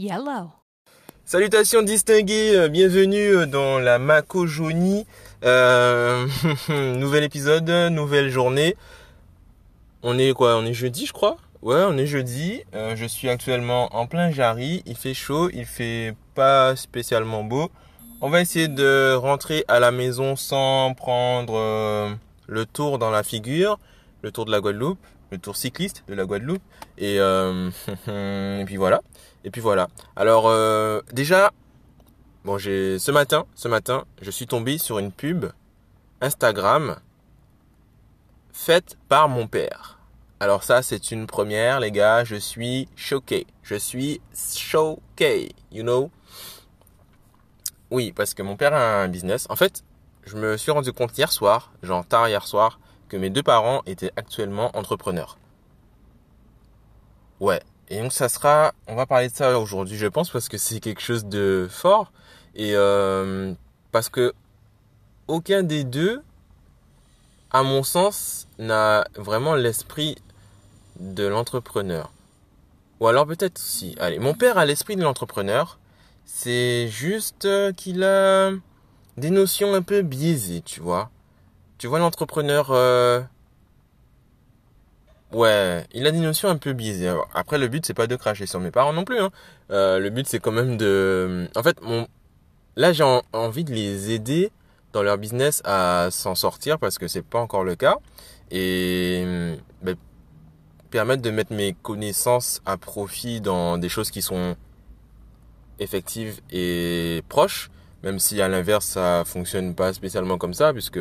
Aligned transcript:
Yellow. 0.00 0.52
Salutations 1.24 1.82
distinguées, 1.82 2.54
euh, 2.54 2.68
bienvenue 2.68 3.38
euh, 3.38 3.46
dans 3.46 3.80
la 3.80 3.98
Mako 3.98 4.46
Joni. 4.46 5.04
Euh, 5.44 6.24
nouvel 6.68 7.24
épisode, 7.24 7.68
nouvelle 7.68 8.30
journée. 8.30 8.76
On 10.04 10.16
est 10.16 10.32
quoi 10.34 10.54
On 10.54 10.64
est 10.64 10.72
jeudi, 10.72 11.04
je 11.04 11.12
crois? 11.12 11.36
Ouais, 11.62 11.82
on 11.84 11.98
est 11.98 12.06
jeudi. 12.06 12.62
Je 12.72 13.04
suis 13.06 13.28
actuellement 13.28 13.88
en 13.92 14.06
plein 14.06 14.30
Jarry. 14.30 14.84
Il 14.86 14.94
fait 14.94 15.14
chaud, 15.14 15.50
il 15.52 15.66
fait 15.66 16.14
pas 16.36 16.76
spécialement 16.76 17.42
beau. 17.42 17.68
On 18.20 18.30
va 18.30 18.40
essayer 18.40 18.68
de 18.68 19.14
rentrer 19.14 19.64
à 19.66 19.80
la 19.80 19.90
maison 19.90 20.36
sans 20.36 20.94
prendre 20.94 22.16
le 22.46 22.66
tour 22.66 23.00
dans 23.00 23.10
la 23.10 23.24
figure, 23.24 23.80
le 24.22 24.30
tour 24.30 24.44
de 24.44 24.52
la 24.52 24.60
Guadeloupe, 24.60 25.04
le 25.30 25.38
tour 25.38 25.56
cycliste 25.56 26.04
de 26.08 26.14
la 26.14 26.24
Guadeloupe. 26.24 26.62
Et, 26.96 27.20
euh, 27.20 27.70
puis 28.66 28.76
voilà. 28.76 29.00
Et 29.44 29.50
puis 29.50 29.60
voilà. 29.60 29.88
Alors 30.16 30.48
euh, 30.48 31.00
déjà, 31.12 31.52
bon, 32.44 32.58
j'ai 32.58 32.98
ce 32.98 33.10
matin, 33.10 33.46
ce 33.54 33.68
matin, 33.68 34.04
je 34.20 34.30
suis 34.30 34.46
tombé 34.46 34.78
sur 34.78 34.98
une 34.98 35.12
pub 35.12 35.46
Instagram 36.20 36.96
faite 38.52 38.98
par 39.08 39.28
mon 39.28 39.46
père. 39.46 39.98
Alors 40.40 40.62
ça, 40.62 40.82
c'est 40.82 41.10
une 41.10 41.26
première, 41.26 41.80
les 41.80 41.90
gars. 41.90 42.24
Je 42.24 42.36
suis 42.36 42.88
choqué. 42.96 43.46
Je 43.62 43.74
suis 43.74 44.20
choqué. 44.34 45.50
You 45.72 45.82
know? 45.82 46.10
Oui, 47.90 48.12
parce 48.12 48.34
que 48.34 48.42
mon 48.42 48.56
père 48.56 48.74
a 48.74 49.02
un 49.02 49.08
business. 49.08 49.46
En 49.48 49.56
fait, 49.56 49.82
je 50.26 50.36
me 50.36 50.56
suis 50.56 50.70
rendu 50.70 50.92
compte 50.92 51.16
hier 51.16 51.32
soir, 51.32 51.72
genre 51.82 52.06
tard 52.06 52.28
hier 52.28 52.46
soir, 52.46 52.78
que 53.08 53.16
mes 53.16 53.30
deux 53.30 53.42
parents 53.42 53.82
étaient 53.86 54.12
actuellement 54.16 54.70
entrepreneurs. 54.76 55.38
Ouais. 57.40 57.60
Et 57.90 58.00
donc 58.00 58.12
ça 58.12 58.28
sera, 58.28 58.72
on 58.86 58.94
va 58.94 59.06
parler 59.06 59.28
de 59.28 59.34
ça 59.34 59.58
aujourd'hui, 59.58 59.96
je 59.96 60.06
pense, 60.06 60.28
parce 60.30 60.48
que 60.48 60.58
c'est 60.58 60.80
quelque 60.80 61.00
chose 61.00 61.24
de 61.24 61.68
fort 61.70 62.12
et 62.54 62.72
euh, 62.74 63.54
parce 63.92 64.10
que 64.10 64.34
aucun 65.26 65.62
des 65.62 65.84
deux, 65.84 66.22
à 67.50 67.62
mon 67.62 67.82
sens, 67.82 68.46
n'a 68.58 69.06
vraiment 69.14 69.54
l'esprit 69.54 70.16
de 71.00 71.26
l'entrepreneur. 71.26 72.12
Ou 73.00 73.06
alors 73.06 73.26
peut-être 73.26 73.58
aussi. 73.58 73.94
Allez, 74.00 74.18
mon 74.18 74.34
père 74.34 74.58
a 74.58 74.66
l'esprit 74.66 74.96
de 74.96 75.02
l'entrepreneur. 75.02 75.78
C'est 76.24 76.88
juste 76.88 77.44
euh, 77.46 77.72
qu'il 77.72 78.02
a 78.02 78.50
des 79.16 79.30
notions 79.30 79.74
un 79.74 79.82
peu 79.82 80.02
biaisées, 80.02 80.62
tu 80.62 80.80
vois. 80.80 81.10
Tu 81.78 81.86
vois 81.86 82.00
l'entrepreneur 82.00 82.70
euh, 82.70 83.20
Ouais, 85.32 85.86
il 85.92 86.06
a 86.06 86.10
des 86.10 86.18
notions 86.18 86.48
un 86.48 86.56
peu. 86.56 86.74
Alors, 87.02 87.28
Après, 87.34 87.58
le 87.58 87.68
but, 87.68 87.84
c'est 87.86 87.94
pas 87.94 88.06
de 88.06 88.16
cracher 88.16 88.46
sur 88.46 88.60
mes 88.60 88.70
parents 88.70 88.92
non 88.92 89.04
plus. 89.04 89.20
Hein. 89.20 89.30
Euh, 89.70 89.98
le 89.98 90.10
but, 90.10 90.26
c'est 90.26 90.40
quand 90.40 90.52
même 90.52 90.76
de... 90.76 91.48
En 91.54 91.62
fait, 91.62 91.80
mon... 91.82 92.08
là, 92.76 92.92
j'ai 92.92 93.04
en- 93.04 93.22
envie 93.32 93.64
de 93.64 93.72
les 93.72 94.10
aider 94.10 94.50
dans 94.92 95.02
leur 95.02 95.18
business 95.18 95.60
à 95.64 96.08
s'en 96.10 96.34
sortir 96.34 96.78
parce 96.78 96.98
que 96.98 97.06
c'est 97.08 97.22
pas 97.22 97.38
encore 97.40 97.62
le 97.62 97.76
cas. 97.76 97.96
Et 98.50 99.22
ben, 99.82 99.94
permettre 100.90 101.22
de 101.22 101.30
mettre 101.30 101.52
mes 101.52 101.74
connaissances 101.74 102.62
à 102.64 102.78
profit 102.78 103.40
dans 103.42 103.76
des 103.76 103.90
choses 103.90 104.10
qui 104.10 104.22
sont 104.22 104.56
effectives 105.78 106.40
et 106.50 107.22
proches. 107.28 107.70
Même 108.02 108.18
si 108.18 108.40
à 108.40 108.48
l'inverse, 108.48 108.86
ça 108.86 109.24
fonctionne 109.26 109.74
pas 109.74 109.92
spécialement 109.92 110.38
comme 110.38 110.54
ça, 110.54 110.72
puisque 110.72 110.98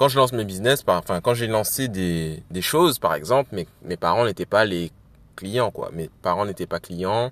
quand 0.00 0.08
je 0.08 0.16
lance 0.16 0.32
mes 0.32 0.46
business, 0.46 0.82
enfin 0.86 1.20
quand 1.20 1.34
j'ai 1.34 1.46
lancé 1.46 1.88
des, 1.88 2.42
choses, 2.62 2.98
par 2.98 3.14
exemple, 3.14 3.54
mes, 3.84 3.96
parents 3.98 4.24
n'étaient 4.24 4.46
pas 4.46 4.64
les 4.64 4.90
clients, 5.36 5.70
quoi. 5.70 5.90
Mes 5.92 6.08
parents 6.22 6.46
n'étaient 6.46 6.66
pas 6.66 6.80
clients. 6.80 7.30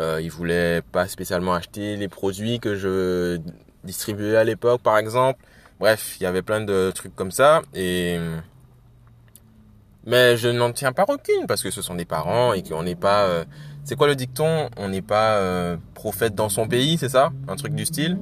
Euh, 0.00 0.20
ils 0.20 0.28
voulaient 0.28 0.82
pas 0.82 1.06
spécialement 1.06 1.54
acheter 1.54 1.94
les 1.94 2.08
produits 2.08 2.58
que 2.58 2.74
je 2.74 3.38
distribuais 3.84 4.34
à 4.34 4.42
l'époque, 4.42 4.82
par 4.82 4.98
exemple. 4.98 5.38
Bref, 5.78 6.16
il 6.18 6.24
y 6.24 6.26
avait 6.26 6.42
plein 6.42 6.60
de 6.60 6.90
trucs 6.92 7.14
comme 7.14 7.30
ça. 7.30 7.62
Et 7.74 8.18
mais 10.04 10.36
je 10.36 10.48
n'en 10.48 10.72
tiens 10.72 10.92
pas 10.92 11.04
rancune 11.04 11.46
parce 11.46 11.62
que 11.62 11.70
ce 11.70 11.80
sont 11.80 11.94
des 11.94 12.06
parents 12.06 12.54
et 12.54 12.64
qu'on 12.64 12.82
n'est 12.82 12.96
pas. 12.96 13.26
euh, 13.26 13.44
C'est 13.84 13.94
quoi 13.94 14.08
le 14.08 14.16
dicton? 14.16 14.68
On 14.76 14.88
n'est 14.88 15.00
pas 15.00 15.36
euh, 15.36 15.76
prophète 15.94 16.34
dans 16.34 16.48
son 16.48 16.66
pays, 16.66 16.98
c'est 16.98 17.08
ça? 17.08 17.30
Un 17.46 17.54
truc 17.54 17.72
du 17.72 17.86
style? 17.86 18.18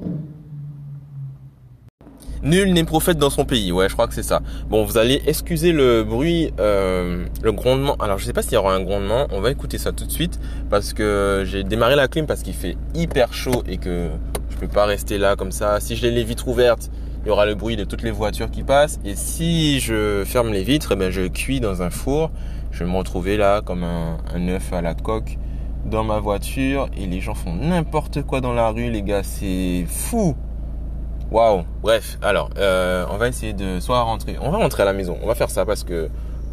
Nul 2.41 2.71
n'est 2.71 2.85
prophète 2.85 3.17
dans 3.17 3.29
son 3.29 3.43
pays, 3.43 3.73
ouais, 3.73 3.89
je 3.89 3.93
crois 3.93 4.07
que 4.07 4.13
c'est 4.13 4.23
ça. 4.23 4.41
Bon, 4.69 4.85
vous 4.85 4.97
allez 4.97 5.21
excuser 5.27 5.73
le 5.73 6.03
bruit, 6.03 6.53
euh, 6.59 7.25
le 7.43 7.51
grondement. 7.51 7.95
Alors, 7.95 8.17
je 8.17 8.25
sais 8.25 8.31
pas 8.31 8.41
s'il 8.41 8.53
y 8.53 8.57
aura 8.57 8.73
un 8.73 8.81
grondement. 8.81 9.27
On 9.31 9.41
va 9.41 9.51
écouter 9.51 9.77
ça 9.77 9.91
tout 9.91 10.05
de 10.05 10.11
suite 10.11 10.39
parce 10.69 10.93
que 10.93 11.43
j'ai 11.45 11.65
démarré 11.65 11.97
la 11.97 12.07
clim 12.07 12.25
parce 12.25 12.41
qu'il 12.41 12.53
fait 12.53 12.77
hyper 12.95 13.33
chaud 13.33 13.63
et 13.67 13.77
que 13.77 14.07
je 14.49 14.57
peux 14.57 14.69
pas 14.69 14.85
rester 14.85 15.17
là 15.17 15.35
comme 15.35 15.51
ça. 15.51 15.81
Si 15.81 15.97
j'ai 15.97 16.11
les 16.11 16.23
vitres 16.23 16.47
ouvertes, 16.47 16.89
il 17.25 17.27
y 17.27 17.31
aura 17.31 17.45
le 17.45 17.55
bruit 17.55 17.75
de 17.75 17.83
toutes 17.83 18.03
les 18.03 18.11
voitures 18.11 18.49
qui 18.49 18.63
passent. 18.63 18.99
Et 19.03 19.15
si 19.15 19.81
je 19.81 20.23
ferme 20.25 20.53
les 20.53 20.63
vitres, 20.63 20.93
eh 20.93 20.95
ben 20.95 21.11
je 21.11 21.27
cuis 21.27 21.59
dans 21.59 21.81
un 21.81 21.89
four. 21.89 22.31
Je 22.71 22.85
vais 22.85 22.89
me 22.89 22.95
retrouver 22.95 23.35
là 23.35 23.61
comme 23.61 23.83
un, 23.83 24.17
un 24.33 24.47
œuf 24.47 24.71
à 24.71 24.81
la 24.81 24.93
coque 24.93 25.37
dans 25.85 26.05
ma 26.05 26.19
voiture 26.19 26.87
et 26.95 27.05
les 27.05 27.19
gens 27.19 27.33
font 27.33 27.53
n'importe 27.53 28.21
quoi 28.21 28.39
dans 28.39 28.53
la 28.53 28.69
rue, 28.69 28.89
les 28.89 29.01
gars, 29.01 29.23
c'est 29.23 29.85
fou. 29.87 30.35
Waouh. 31.31 31.63
Bref, 31.83 32.17
alors, 32.23 32.49
euh, 32.57 33.05
on 33.11 33.17
va 33.17 33.27
essayer 33.27 33.53
de 33.53 33.79
soit 33.79 34.01
rentrer. 34.01 34.37
On 34.41 34.49
va 34.49 34.57
rentrer 34.57 34.81
à 34.81 34.85
la 34.87 34.93
maison. 34.93 35.15
On 35.21 35.27
va 35.27 35.35
faire 35.35 35.51
ça 35.51 35.63
parce 35.63 35.83
que 35.83 36.09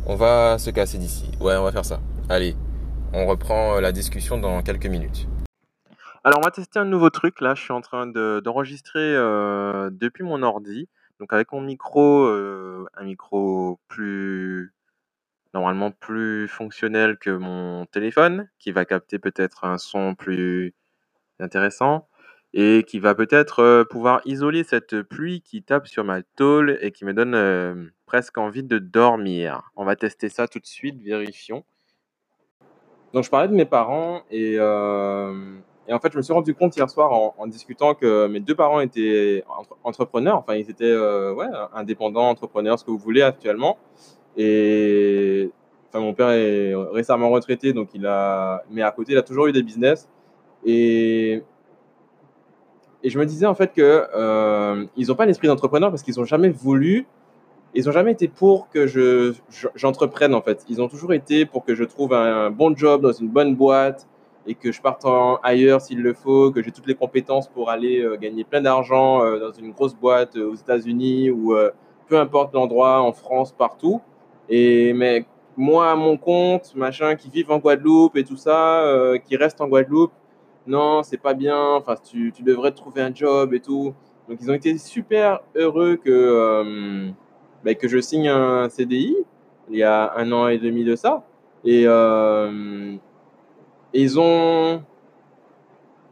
on 0.06 0.16
va 0.16 0.58
se 0.58 0.68
casser 0.68 0.98
d'ici. 0.98 1.30
Ouais, 1.40 1.56
on 1.56 1.62
va 1.62 1.72
faire 1.72 1.86
ça. 1.86 1.98
Allez, 2.28 2.54
on 3.14 3.26
reprend 3.26 3.76
euh, 3.76 3.80
la 3.80 3.90
discussion 3.92 4.36
dans 4.36 4.62
quelques 4.62 4.86
minutes. 4.86 5.26
Alors, 6.24 6.40
on 6.40 6.42
va 6.42 6.50
tester 6.50 6.78
un 6.78 6.84
nouveau 6.84 7.08
truc. 7.08 7.40
Là, 7.40 7.54
je 7.54 7.62
suis 7.62 7.72
en 7.72 7.80
train 7.80 8.06
de- 8.06 8.42
d'enregistrer 8.44 9.00
euh, 9.00 9.88
depuis 9.90 10.24
mon 10.24 10.42
ordi. 10.42 10.90
Donc, 11.20 11.32
avec 11.32 11.52
mon 11.52 11.62
micro, 11.62 12.26
euh, 12.26 12.84
un 12.98 13.04
micro 13.04 13.80
plus 13.88 14.74
normalement 15.54 15.90
plus 15.90 16.48
fonctionnel 16.48 17.16
que 17.16 17.30
mon 17.30 17.86
téléphone, 17.86 18.46
qui 18.58 18.72
va 18.72 18.84
capter 18.84 19.18
peut-être 19.18 19.64
un 19.64 19.78
son 19.78 20.14
plus 20.14 20.74
intéressant 21.40 22.08
et 22.58 22.84
qui 22.84 22.98
va 22.98 23.14
peut-être 23.14 23.60
euh, 23.60 23.84
pouvoir 23.84 24.22
isoler 24.24 24.64
cette 24.64 25.02
pluie 25.02 25.42
qui 25.42 25.62
tape 25.62 25.86
sur 25.86 26.04
ma 26.04 26.22
tôle 26.22 26.78
et 26.80 26.90
qui 26.90 27.04
me 27.04 27.12
donne 27.12 27.34
euh, 27.34 27.74
presque 28.06 28.38
envie 28.38 28.62
de 28.62 28.78
dormir. 28.78 29.70
On 29.76 29.84
va 29.84 29.94
tester 29.94 30.30
ça 30.30 30.48
tout 30.48 30.58
de 30.58 30.66
suite, 30.66 31.02
vérifions. 31.02 31.64
Donc 33.12 33.24
je 33.24 33.30
parlais 33.30 33.48
de 33.48 33.52
mes 33.52 33.66
parents 33.66 34.22
et, 34.30 34.56
euh, 34.58 35.58
et 35.86 35.92
en 35.92 36.00
fait 36.00 36.10
je 36.10 36.16
me 36.16 36.22
suis 36.22 36.32
rendu 36.32 36.54
compte 36.54 36.74
hier 36.74 36.88
soir 36.88 37.12
en, 37.12 37.46
discutant 37.46 37.94
que 37.94 38.26
mes 38.26 38.40
deux 38.40 38.54
parents 38.54 38.80
étaient 38.80 39.44
entre- 39.48 39.76
entrepreneurs, 39.84 40.38
enfin 40.38 40.54
ils 40.54 40.70
étaient 40.70 40.96
ouais, 40.96 41.46
indépendants, 41.74 42.30
entrepreneurs, 42.30 42.78
ce 42.78 42.84
que 42.84 42.90
vous 42.90 42.98
voulez 42.98 43.20
actuellement. 43.20 43.76
Et 44.38 45.50
enfin 45.88 46.00
mon 46.00 46.14
père 46.14 46.30
est 46.30 46.74
récemment 46.74 47.28
retraité 47.28 47.74
donc 47.74 47.90
il 47.94 48.06
a, 48.06 48.64
mais 48.70 48.80
à 48.80 48.90
côté 48.92 49.12
il 49.12 49.18
a 49.18 49.22
toujours 49.22 49.46
eu 49.46 49.52
des 49.52 49.62
business 49.62 50.08
et 50.64 51.42
et 53.02 53.10
je 53.10 53.18
me 53.18 53.26
disais 53.26 53.46
en 53.46 53.54
fait 53.54 53.72
que 53.72 54.04
euh, 54.14 54.84
ils 54.96 55.08
n'ont 55.08 55.14
pas 55.14 55.26
l'esprit 55.26 55.48
d'entrepreneur 55.48 55.90
parce 55.90 56.02
qu'ils 56.02 56.14
n'ont 56.18 56.24
jamais 56.24 56.48
voulu, 56.48 57.06
ils 57.74 57.84
n'ont 57.84 57.92
jamais 57.92 58.12
été 58.12 58.26
pour 58.28 58.68
que 58.70 58.86
je 58.86 59.32
je- 59.50 59.68
j'entreprenne 59.74 60.34
en 60.34 60.40
fait. 60.42 60.64
Ils 60.68 60.80
ont 60.82 60.88
toujours 60.88 61.12
été 61.12 61.46
pour 61.46 61.64
que 61.64 61.74
je 61.74 61.84
trouve 61.84 62.12
un, 62.14 62.50
bon 62.50 62.74
job 62.76 63.02
dans 63.02 63.12
une 63.12 63.28
bonne 63.28 63.54
boîte 63.54 64.06
et 64.46 64.54
que 64.54 64.72
je 64.72 64.80
parte 64.80 65.04
en- 65.04 65.36
ailleurs 65.42 65.80
s'il 65.80 66.00
le 66.02 66.14
faut, 66.14 66.50
que 66.52 66.62
j'ai 66.62 66.70
toutes 66.72 66.86
les 66.86 66.94
compétences 66.94 67.48
pour 67.48 67.68
aller 67.70 68.00
euh, 68.02 68.16
gagner 68.16 68.44
plein 68.44 68.60
d'argent 68.62 69.22
euh, 69.22 69.38
dans 69.38 69.52
une 69.52 69.72
grosse 69.72 69.94
boîte 69.94 70.36
aux 70.36 70.54
États-Unis 70.54 71.30
ou 71.30 71.54
peu 72.08 72.18
importe 72.18 72.54
l'endroit, 72.54 73.00
en 73.02 73.12
France, 73.12 73.52
partout. 73.52 74.00
Et 74.48 74.92
mais 74.92 75.26
moi 75.56 75.90
à 75.90 75.96
mon 75.96 76.16
compte, 76.16 76.72
machin, 76.76 77.16
qui 77.16 77.28
vivent 77.30 77.50
en 77.50 77.58
Guadeloupe 77.58 78.16
et 78.16 78.24
tout 78.24 78.36
ça, 78.36 78.84
qui 79.26 79.36
restent 79.36 79.60
en 79.60 79.66
Guadeloupe 79.68 80.12
non, 80.66 81.02
c'est 81.02 81.16
pas 81.18 81.34
bien, 81.34 81.58
enfin, 81.74 81.94
tu, 81.96 82.32
tu 82.32 82.42
devrais 82.42 82.72
trouver 82.72 83.02
un 83.02 83.14
job 83.14 83.54
et 83.54 83.60
tout. 83.60 83.94
Donc, 84.28 84.38
ils 84.40 84.50
ont 84.50 84.54
été 84.54 84.76
super 84.78 85.40
heureux 85.54 85.96
que, 85.96 86.10
euh, 86.10 87.10
ben, 87.64 87.74
que 87.76 87.88
je 87.88 88.00
signe 88.00 88.28
un 88.28 88.68
CDI 88.68 89.16
il 89.70 89.76
y 89.76 89.82
a 89.82 90.12
un 90.16 90.32
an 90.32 90.48
et 90.48 90.58
demi 90.58 90.84
de 90.84 90.96
ça. 90.96 91.24
Et, 91.64 91.84
euh, 91.86 92.96
ils 93.92 94.20
ont. 94.20 94.82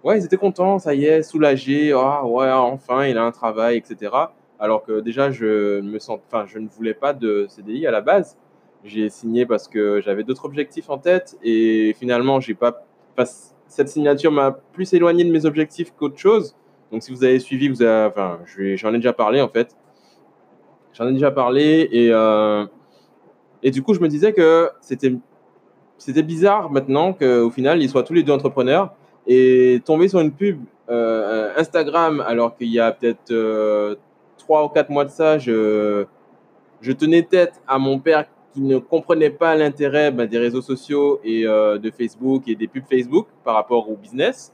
Ouais, 0.02 0.18
ils 0.18 0.24
étaient 0.24 0.36
contents, 0.36 0.78
ça 0.78 0.94
y 0.94 1.04
est, 1.06 1.22
soulagés. 1.22 1.92
Ah, 1.92 2.24
ouais, 2.26 2.50
enfin, 2.52 3.06
il 3.06 3.16
a 3.16 3.24
un 3.24 3.30
travail, 3.30 3.76
etc. 3.76 4.12
Alors 4.58 4.82
que 4.84 5.00
déjà, 5.00 5.30
je, 5.30 5.80
me 5.80 5.98
sens, 5.98 6.20
enfin, 6.26 6.44
je 6.46 6.58
ne 6.58 6.68
voulais 6.68 6.94
pas 6.94 7.12
de 7.12 7.46
CDI 7.48 7.86
à 7.86 7.90
la 7.90 8.00
base. 8.00 8.36
J'ai 8.84 9.08
signé 9.08 9.46
parce 9.46 9.66
que 9.68 10.00
j'avais 10.02 10.24
d'autres 10.24 10.44
objectifs 10.44 10.90
en 10.90 10.98
tête 10.98 11.38
et 11.42 11.94
finalement, 11.98 12.40
j'ai 12.40 12.54
pas. 12.54 12.84
enfin, 13.16 13.30
cette 13.66 13.88
signature 13.88 14.30
m'a 14.30 14.52
plus 14.52 14.92
éloigné 14.92 15.24
de 15.24 15.30
mes 15.30 15.46
objectifs 15.46 15.92
qu'autre 15.96 16.18
chose. 16.18 16.54
Donc, 16.92 17.02
si 17.02 17.12
vous 17.12 17.24
avez 17.24 17.40
suivi, 17.40 17.68
vous 17.68 17.82
avez, 17.82 18.06
enfin, 18.06 18.38
j'en 18.46 18.92
ai 18.94 18.96
déjà 18.96 19.12
parlé 19.12 19.40
en 19.40 19.48
fait. 19.48 19.76
J'en 20.92 21.08
ai 21.08 21.12
déjà 21.12 21.30
parlé 21.30 21.88
et, 21.90 22.08
euh, 22.12 22.66
et 23.62 23.70
du 23.70 23.82
coup, 23.82 23.94
je 23.94 24.00
me 24.00 24.08
disais 24.08 24.32
que 24.32 24.70
c'était 24.78 26.22
bizarre 26.22 26.70
maintenant 26.70 27.12
qu'au 27.12 27.50
final, 27.50 27.82
ils 27.82 27.88
soient 27.88 28.04
tous 28.04 28.14
les 28.14 28.22
deux 28.22 28.32
entrepreneurs 28.32 28.94
et 29.26 29.80
tomber 29.84 30.08
sur 30.08 30.20
une 30.20 30.32
pub 30.32 30.60
euh, 30.90 31.50
Instagram 31.56 32.22
alors 32.26 32.56
qu'il 32.56 32.68
y 32.68 32.78
a 32.78 32.92
peut-être 32.92 33.30
euh, 33.30 33.96
trois 34.36 34.64
ou 34.64 34.68
quatre 34.68 34.90
mois 34.90 35.04
de 35.04 35.10
ça, 35.10 35.38
je, 35.38 36.04
je 36.80 36.92
tenais 36.92 37.22
tête 37.22 37.60
à 37.66 37.78
mon 37.78 37.98
père 37.98 38.26
qui 38.54 38.60
ne 38.60 38.78
comprenait 38.78 39.30
pas 39.30 39.56
l'intérêt 39.56 40.12
bah, 40.12 40.26
des 40.26 40.38
réseaux 40.38 40.62
sociaux 40.62 41.20
et 41.24 41.44
euh, 41.44 41.76
de 41.76 41.90
Facebook 41.90 42.44
et 42.46 42.54
des 42.54 42.68
pubs 42.68 42.84
Facebook 42.88 43.26
par 43.42 43.54
rapport 43.54 43.90
au 43.90 43.96
business. 43.96 44.52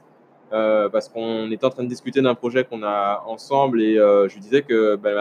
Euh, 0.51 0.89
parce 0.89 1.07
qu'on 1.07 1.49
était 1.49 1.63
en 1.63 1.69
train 1.69 1.83
de 1.83 1.87
discuter 1.87 2.21
d'un 2.21 2.35
projet 2.35 2.65
qu'on 2.65 2.83
a 2.83 3.23
ensemble 3.25 3.81
et 3.81 3.97
euh, 3.97 4.27
je 4.27 4.37
disais 4.37 4.63
que 4.63 4.97
bah, 4.97 5.11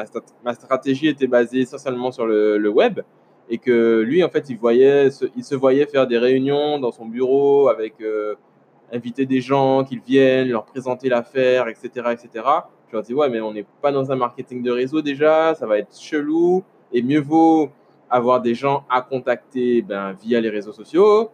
ma, 0.45 0.55
stratégie 0.55 1.07
était 1.07 1.29
basée 1.29 1.61
essentiellement 1.61 2.11
sur 2.11 2.27
le, 2.27 2.69
web 2.69 3.01
et 3.49 3.59
que 3.59 4.01
lui, 4.01 4.25
en 4.25 4.29
fait, 4.29 4.51
il, 4.51 4.57
voyait, 4.57 5.09
il 5.37 5.45
se 5.45 5.55
voyait 5.55 5.87
faire 5.87 6.09
des 6.09 6.19
réunions 6.19 6.81
dans 6.81 6.91
son 6.91 7.07
bureau 7.07 7.69
avec 7.69 7.95
inviter 8.93 9.27
des 9.27 9.41
gens, 9.41 9.85
qu'ils 9.85 10.01
viennent, 10.01 10.49
leur 10.49 10.65
présenter 10.65 11.09
l'affaire, 11.09 11.69
etc., 11.69 11.89
etc. 12.13 12.45
Je 12.89 12.93
leur 12.97 13.03
dis, 13.03 13.15
ouais, 13.15 13.29
mais 13.29 13.41
on 13.41 13.53
n'est 13.53 13.67
pas 13.83 13.93
dans 13.93 14.11
un 14.11 14.17
marketing 14.17 14.63
de 14.63 14.71
réseau 14.71 15.01
déjà, 15.01 15.55
ça 15.55 15.67
va 15.67 15.79
être 15.79 15.97
chelou 15.97 16.65
et 16.93 17.03
mieux 17.03 17.21
vaut 17.21 17.71
avoir 18.11 18.41
des 18.41 18.55
gens 18.55 18.85
à 18.91 19.03
contacter 19.03 19.83
ben, 19.83 20.13
via 20.13 20.41
les 20.41 20.51
réseaux 20.51 20.73
sociaux, 20.73 21.31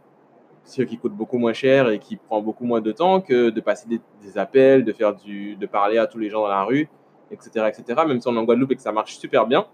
ce 0.64 0.82
qui 0.82 0.99
coûte 0.99 1.12
beaucoup 1.12 1.38
moins 1.38 1.52
cher 1.52 1.88
et 1.88 1.99
qui 1.99 2.17
prend 2.17 2.43
beaucoup 2.43 2.64
moins 2.64 2.81
de 2.81 2.93
temps 2.93 3.20
que 3.20 3.50
de 3.50 3.61
passer 3.61 3.88
des, 3.88 4.38
appels, 4.38 4.84
de 4.84 4.93
faire 4.93 5.14
du, 5.14 5.56
de 5.56 5.67
parler 5.67 5.99
à 5.99 6.06
tous 6.06 6.19
les 6.19 6.28
gens 6.28 6.43
dans 6.43 6.49
la 6.49 6.64
rue, 6.64 6.88
etc., 7.31 7.69
etc. 7.69 8.02
Même 8.06 8.20
si 8.20 8.28
on 8.28 8.34
est 8.34 8.38
en 8.38 8.44
Guadeloupe 8.44 8.73
et 8.73 8.76
que 8.76 8.82
ça 8.82 8.93
marche 8.93 9.17
super 9.17 9.46
bien 9.46 9.67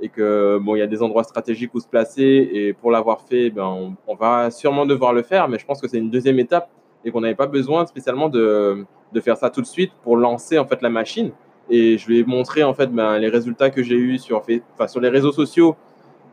et 0.00 0.08
que 0.08 0.58
bon, 0.60 0.76
il 0.76 0.78
y 0.78 0.82
a 0.82 0.86
des 0.86 1.02
endroits 1.02 1.24
stratégiques 1.24 1.74
où 1.74 1.80
se 1.80 1.86
placer 1.86 2.48
et 2.52 2.72
pour 2.72 2.90
l'avoir 2.90 3.20
fait, 3.20 3.50
ben, 3.50 3.94
on, 4.06 4.14
va 4.14 4.50
sûrement 4.50 4.86
devoir 4.86 5.12
le 5.12 5.22
faire, 5.22 5.48
mais 5.48 5.58
je 5.58 5.66
pense 5.66 5.80
que 5.80 5.88
c'est 5.88 5.98
une 5.98 6.10
deuxième 6.10 6.38
étape 6.38 6.70
et 7.04 7.10
qu'on 7.10 7.20
n'avait 7.20 7.34
pas 7.34 7.46
besoin 7.46 7.86
spécialement 7.86 8.28
de, 8.28 8.84
de, 9.12 9.20
faire 9.20 9.36
ça 9.36 9.50
tout 9.50 9.60
de 9.60 9.66
suite 9.66 9.92
pour 10.02 10.16
lancer 10.16 10.58
en 10.58 10.66
fait 10.66 10.82
la 10.82 10.90
machine. 10.90 11.32
Et 11.68 11.98
je 11.98 12.08
vais 12.08 12.24
montrer 12.24 12.62
en 12.62 12.74
fait 12.74 12.88
ben, 12.88 13.18
les 13.18 13.28
résultats 13.28 13.70
que 13.70 13.82
j'ai 13.82 13.94
eu 13.94 14.18
sur, 14.18 14.42
enfin, 14.74 14.86
sur 14.86 15.00
les 15.00 15.08
réseaux 15.08 15.32
sociaux 15.32 15.76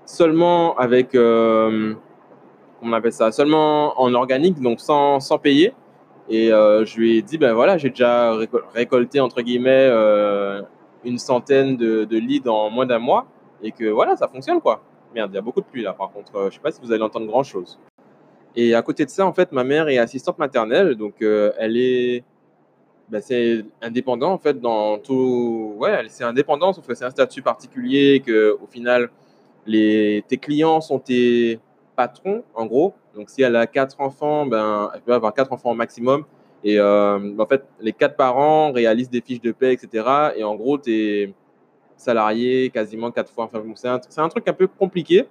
seulement 0.08 0.76
avec, 0.78 1.14
euh, 1.14 1.94
on 2.82 2.94
appelle 2.94 3.14
ça, 3.14 3.32
seulement 3.32 4.00
en 4.02 4.14
organique, 4.16 4.60
donc 4.60 4.80
sans, 4.80 5.20
sans 5.20 5.38
payer. 5.38 5.74
Et 6.30 6.52
euh, 6.52 6.86
je 6.86 6.98
lui 6.98 7.18
ai 7.18 7.22
dit, 7.22 7.38
ben 7.38 7.54
voilà, 7.54 7.78
j'ai 7.78 7.90
déjà 7.90 8.34
récolté, 8.74 9.20
entre 9.20 9.42
guillemets, 9.42 9.88
euh, 9.90 10.62
une 11.04 11.20
centaine 11.20 11.78
de, 11.78 12.06
de, 12.06 12.18
leads 12.18 12.50
en 12.50 12.70
moins 12.70 12.86
d'un 12.86 13.00
mois. 13.00 13.28
Et 13.62 13.72
que 13.72 13.86
voilà, 13.86 14.16
ça 14.16 14.28
fonctionne 14.28 14.62
quoi. 14.62 14.84
Merde, 15.16 15.32
il 15.32 15.36
y 15.36 15.38
a 15.38 15.42
beaucoup 15.42 15.62
de 15.62 15.66
pluie 15.66 15.82
là 15.82 15.94
par 15.94 16.12
contre. 16.12 16.50
je 16.50 16.54
sais 16.54 16.60
pas 16.60 16.72
si 16.72 16.80
vous 16.82 16.92
allez 16.92 17.02
entendre 17.02 17.26
grand 17.26 17.44
chose. 17.44 17.80
Et 18.56 18.76
à 18.76 18.82
côté 18.84 19.04
de 19.04 19.10
ça, 19.10 19.26
en 19.26 19.34
fait, 19.34 19.52
ma 19.52 19.64
mère 19.64 19.88
est 19.88 19.98
assistante 19.98 20.38
maternelle. 20.38 20.96
Donc 20.96 21.16
elle 21.22 21.78
est. 21.78 22.24
Ben, 23.10 23.22
c'est 23.22 23.66
indépendant 23.82 24.32
en 24.32 24.38
fait 24.38 24.60
dans 24.60 25.00
tout. 25.00 25.74
Ouais, 25.78 26.04
c'est 26.10 26.24
indépendant, 26.24 26.72
sauf 26.72 26.86
que 26.86 26.94
c'est 26.94 27.06
un 27.06 27.10
statut 27.10 27.42
particulier 27.42 28.22
que 28.24 28.56
au 28.62 28.68
final 28.68 29.10
les, 29.68 30.24
tes 30.28 30.38
clients 30.38 30.82
sont 30.82 31.00
tes 31.00 31.60
patrons, 31.96 32.44
en 32.56 32.66
gros. 32.66 32.94
Donc, 33.16 33.30
si 33.30 33.42
elle 33.42 33.56
a 33.56 33.68
quatre 33.68 34.00
enfants, 34.00 34.46
ben, 34.46 34.90
elle 34.94 35.02
peut 35.02 35.14
avoir 35.14 35.34
quatre 35.34 35.52
enfants 35.52 35.72
au 35.72 35.76
maximum. 35.76 36.24
Et 36.64 36.80
euh, 36.80 37.38
en 37.38 37.46
fait, 37.46 37.64
les 37.80 37.94
quatre 37.94 38.16
parents 38.16 38.72
réalisent 38.72 39.10
des 39.10 39.22
fiches 39.22 39.42
de 39.42 39.52
paie, 39.52 39.74
etc. 39.74 40.06
Et 40.36 40.44
en 40.44 40.56
gros, 40.56 40.78
tu 40.78 40.92
es 40.92 41.34
salarié 41.96 42.70
quasiment 42.70 43.12
quatre 43.12 43.32
fois. 43.32 43.46
Enfin, 43.46 43.62
c'est 43.76 43.88
un, 43.88 44.00
un, 44.24 44.30
truc 44.30 44.48
un 44.48 44.54
peu 44.54 44.68
compliqué. 44.68 45.28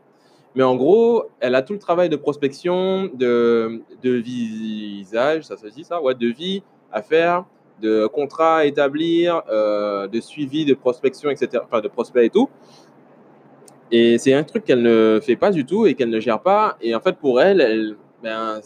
Mais 0.55 0.63
en 0.63 0.75
gros, 0.75 1.25
elle 1.41 1.55
a 1.55 1.63
tout 1.63 1.75
le 1.75 1.79
travail 1.79 2.09
de 2.09 2.17
prospection, 2.17 3.11
de, 3.13 3.83
de 4.03 4.11
visage, 4.13 5.43
ça 5.45 5.57
se 5.57 5.67
dit 5.67 5.85
ça, 5.85 6.01
ouais, 6.01 6.15
de 6.15 6.29
vie 6.29 6.63
à 6.91 7.03
faire, 7.03 7.45
de 7.83 8.07
contrat 8.07 8.59
à 8.59 8.65
établir, 8.65 9.43
euh, 9.51 10.09
de 10.09 10.19
suivi 10.19 10.65
de 10.65 10.73
prospection, 10.73 11.29
etc. 11.29 11.63
Enfin, 11.65 11.83
de 11.83 11.89
prospect 11.89 12.27
et 12.27 12.31
tout. 12.31 12.49
Et 13.93 14.19
c'est 14.19 14.35
un 14.35 14.43
truc 14.43 14.65
qu'elle 14.65 14.83
ne 14.83 15.21
fait 15.23 15.37
pas 15.37 15.51
du 15.51 15.65
tout 15.65 15.87
et 15.87 15.95
qu'elle 15.95 16.11
ne 16.11 16.21
gère 16.21 16.41
pas. 16.41 16.77
Et 16.81 16.95
en 16.95 17.01
fait, 17.01 17.17
pour 17.17 17.41
elle, 17.41 17.97
ben, 18.23 18.61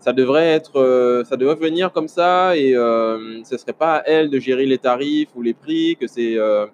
ça 0.00 0.12
devrait 0.12 0.46
être, 0.46 0.78
euh, 0.78 1.24
ça 1.24 1.36
devrait 1.36 1.56
venir 1.56 1.92
comme 1.92 2.06
ça 2.06 2.56
et 2.56 2.76
euh, 2.76 3.42
ce 3.42 3.56
serait 3.56 3.72
pas 3.72 3.96
à 3.96 4.02
elle 4.06 4.30
de 4.30 4.38
gérer 4.38 4.64
les 4.64 4.78
tarifs 4.78 5.30
ou 5.34 5.42
les 5.42 5.52
prix. 5.52 5.96
Que 5.96 6.06
c'est, 6.06 6.38
euh, 6.38 6.66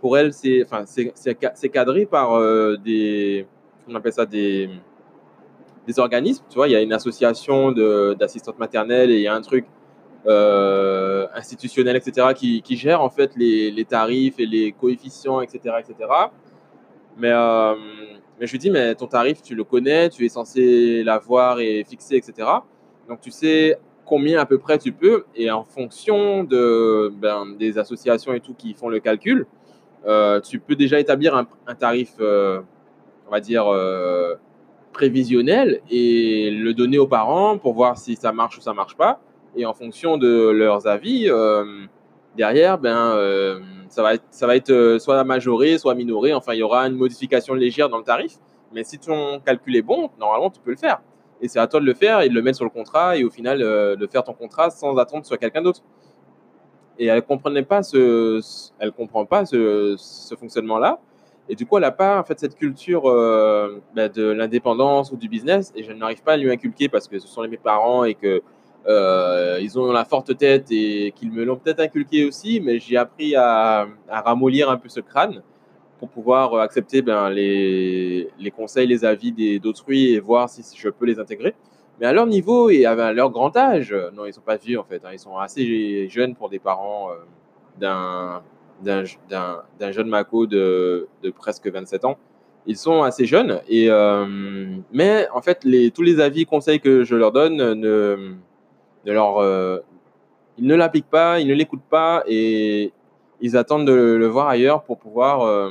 pour 0.00 0.16
elle, 0.16 0.32
c'est, 0.32 0.64
enfin, 0.64 0.84
c'est 0.86 1.68
cadré 1.70 2.06
par 2.06 2.34
euh, 2.34 2.76
des, 2.76 3.46
on 3.88 3.96
appelle 3.96 4.12
ça 4.12 4.26
des, 4.26 4.70
des 5.88 5.98
organismes. 5.98 6.44
Tu 6.48 6.54
vois, 6.54 6.68
il 6.68 6.70
y 6.70 6.76
a 6.76 6.80
une 6.80 6.92
association 6.92 7.72
d'assistantes 7.72 8.60
maternelles 8.60 9.10
et 9.10 9.16
il 9.16 9.22
y 9.22 9.28
a 9.28 9.34
un 9.34 9.42
truc 9.42 9.66
institutionnel, 11.34 11.96
etc., 11.96 12.28
qui, 12.36 12.60
qui, 12.60 12.76
gère 12.76 13.00
en 13.02 13.08
fait 13.08 13.32
les, 13.34 13.70
les 13.70 13.84
tarifs 13.86 14.38
et 14.38 14.46
les 14.46 14.72
coefficients, 14.72 15.40
etc., 15.40 15.76
etc. 15.80 16.06
Mais, 17.18 17.32
euh, 17.32 17.74
mais 18.38 18.46
je 18.46 18.52
lui 18.52 18.58
dis, 18.58 18.70
mais 18.70 18.94
ton 18.94 19.06
tarif, 19.06 19.42
tu 19.42 19.54
le 19.54 19.64
connais, 19.64 20.08
tu 20.08 20.24
es 20.24 20.28
censé 20.28 21.02
l'avoir 21.02 21.58
et 21.60 21.84
fixer, 21.84 22.16
etc. 22.16 22.48
Donc, 23.08 23.20
tu 23.20 23.30
sais 23.30 23.78
combien 24.04 24.40
à 24.40 24.46
peu 24.46 24.58
près 24.58 24.78
tu 24.78 24.92
peux. 24.92 25.24
Et 25.34 25.50
en 25.50 25.64
fonction 25.64 26.44
de, 26.44 27.12
ben, 27.14 27.44
des 27.58 27.76
associations 27.78 28.32
et 28.32 28.40
tout 28.40 28.54
qui 28.54 28.72
font 28.72 28.88
le 28.88 29.00
calcul, 29.00 29.46
euh, 30.06 30.40
tu 30.40 30.60
peux 30.60 30.76
déjà 30.76 31.00
établir 31.00 31.34
un, 31.34 31.74
tarif, 31.74 32.14
euh, 32.20 32.60
on 33.26 33.30
va 33.32 33.40
dire, 33.40 33.66
prévisionnel 34.92 35.80
et 35.90 36.50
le 36.50 36.72
donner 36.72 36.98
aux 36.98 37.06
parents 37.06 37.58
pour 37.58 37.74
voir 37.74 37.98
si 37.98 38.16
ça 38.16 38.32
marche 38.32 38.58
ou 38.58 38.60
ça 38.60 38.72
marche 38.72 38.96
pas. 38.96 39.20
Et 39.56 39.66
en 39.66 39.74
fonction 39.74 40.16
de 40.16 40.50
leurs 40.50 40.86
avis, 40.86 41.28
derrière, 42.36 42.78
ben, 42.78 43.60
ça 43.88 44.02
va 44.02 44.14
être, 44.14 44.24
ça 44.30 44.46
va 44.46 44.56
être 44.56 44.70
euh, 44.70 44.98
soit 44.98 45.22
majoré, 45.24 45.78
soit 45.78 45.94
minoré. 45.94 46.34
Enfin, 46.34 46.54
il 46.54 46.58
y 46.58 46.62
aura 46.62 46.86
une 46.86 46.96
modification 46.96 47.54
légère 47.54 47.88
dans 47.88 47.98
le 47.98 48.04
tarif. 48.04 48.36
Mais 48.72 48.84
si 48.84 48.98
ton 48.98 49.40
calcul 49.40 49.76
est 49.76 49.82
bon, 49.82 50.10
normalement, 50.18 50.50
tu 50.50 50.60
peux 50.60 50.70
le 50.70 50.76
faire. 50.76 51.00
Et 51.40 51.48
c'est 51.48 51.58
à 51.58 51.66
toi 51.66 51.80
de 51.80 51.86
le 51.86 51.94
faire 51.94 52.20
et 52.20 52.28
de 52.28 52.34
le 52.34 52.42
mettre 52.42 52.56
sur 52.56 52.64
le 52.64 52.70
contrat 52.70 53.16
et 53.16 53.24
au 53.24 53.30
final, 53.30 53.62
euh, 53.62 53.96
de 53.96 54.06
faire 54.06 54.24
ton 54.24 54.34
contrat 54.34 54.70
sans 54.70 54.96
attendre 54.96 55.24
sur 55.24 55.38
quelqu'un 55.38 55.62
d'autre. 55.62 55.82
Et 56.98 57.06
elle 57.06 57.22
comprenait 57.22 57.62
pas 57.62 57.82
ce, 57.82 58.40
elle 58.78 58.92
comprend 58.92 59.24
pas 59.24 59.46
ce, 59.46 59.96
fonctionnement-là. 60.38 60.98
Et 61.48 61.54
du 61.54 61.64
coup, 61.64 61.76
elle 61.76 61.82
n'a 61.82 61.92
pas 61.92 62.18
en 62.18 62.24
fait 62.24 62.38
cette 62.38 62.56
culture 62.56 63.08
euh, 63.08 63.80
bah, 63.94 64.08
de 64.08 64.24
l'indépendance 64.24 65.12
ou 65.12 65.16
du 65.16 65.28
business. 65.28 65.72
Et 65.76 65.82
je 65.82 65.92
n'arrive 65.92 66.22
pas 66.22 66.32
à 66.32 66.36
lui 66.36 66.50
inculquer 66.50 66.88
parce 66.88 67.06
que 67.08 67.18
ce 67.18 67.28
sont 67.28 67.46
mes 67.46 67.56
parents 67.56 68.04
et 68.04 68.14
que 68.14 68.42
euh, 68.88 69.58
ils 69.60 69.78
ont 69.78 69.92
la 69.92 70.04
forte 70.04 70.36
tête 70.38 70.66
et 70.70 71.12
qu'ils 71.14 71.30
me 71.30 71.44
l'ont 71.44 71.56
peut-être 71.56 71.80
inculqué 71.80 72.24
aussi, 72.24 72.60
mais 72.60 72.78
j'ai 72.78 72.96
appris 72.96 73.36
à, 73.36 73.86
à, 74.08 74.20
ramollir 74.22 74.70
un 74.70 74.78
peu 74.78 74.88
ce 74.88 75.00
crâne 75.00 75.42
pour 75.98 76.08
pouvoir 76.08 76.54
accepter 76.60 77.02
ben, 77.02 77.28
les, 77.28 78.52
conseils, 78.56 78.86
les 78.86 79.04
avis 79.04 79.60
d'autrui 79.60 80.12
et 80.12 80.20
voir 80.20 80.48
si 80.48 80.62
je 80.76 80.88
peux 80.88 81.04
les 81.04 81.18
intégrer. 81.18 81.54
Mais 82.00 82.06
à 82.06 82.12
leur 82.12 82.26
niveau 82.26 82.70
et 82.70 82.86
à 82.86 83.12
leur 83.12 83.30
grand 83.30 83.54
âge, 83.56 83.94
non, 84.14 84.24
ils 84.24 84.32
sont 84.32 84.40
pas 84.40 84.56
vieux 84.56 84.78
en 84.78 84.84
fait, 84.84 85.04
hein, 85.04 85.10
ils 85.12 85.18
sont 85.18 85.36
assez 85.36 86.08
jeunes 86.08 86.34
pour 86.34 86.48
des 86.48 86.60
parents 86.60 87.10
euh, 87.10 88.40
d'un 88.80 89.92
jeune 89.92 90.08
Mako 90.08 90.46
de, 90.46 91.08
de, 91.22 91.30
presque 91.30 91.68
27 91.68 92.04
ans. 92.04 92.16
Ils 92.66 92.76
sont 92.76 93.02
assez 93.02 93.24
jeunes, 93.24 93.60
et, 93.68 93.90
euh, 93.90 94.26
mais 94.92 95.26
en 95.32 95.40
fait, 95.40 95.66
tous 95.94 96.02
les 96.02 96.20
avis, 96.20 96.44
conseils 96.44 96.80
que 96.80 97.02
je 97.02 97.16
leur 97.16 97.32
donne 97.32 97.56
ne, 97.56 98.34
de 99.08 99.12
leur, 99.14 99.38
euh, 99.38 99.78
ils 100.58 100.66
ne 100.66 100.74
l'appliquent 100.74 101.08
pas, 101.08 101.40
ils 101.40 101.48
ne 101.48 101.54
l'écoutent 101.54 101.88
pas 101.88 102.22
et 102.26 102.92
ils 103.40 103.56
attendent 103.56 103.86
de 103.86 103.92
le, 103.92 104.26
voir 104.26 104.48
ailleurs 104.48 104.82
pour 104.82 104.98
pouvoir, 104.98 105.40
euh, 105.42 105.70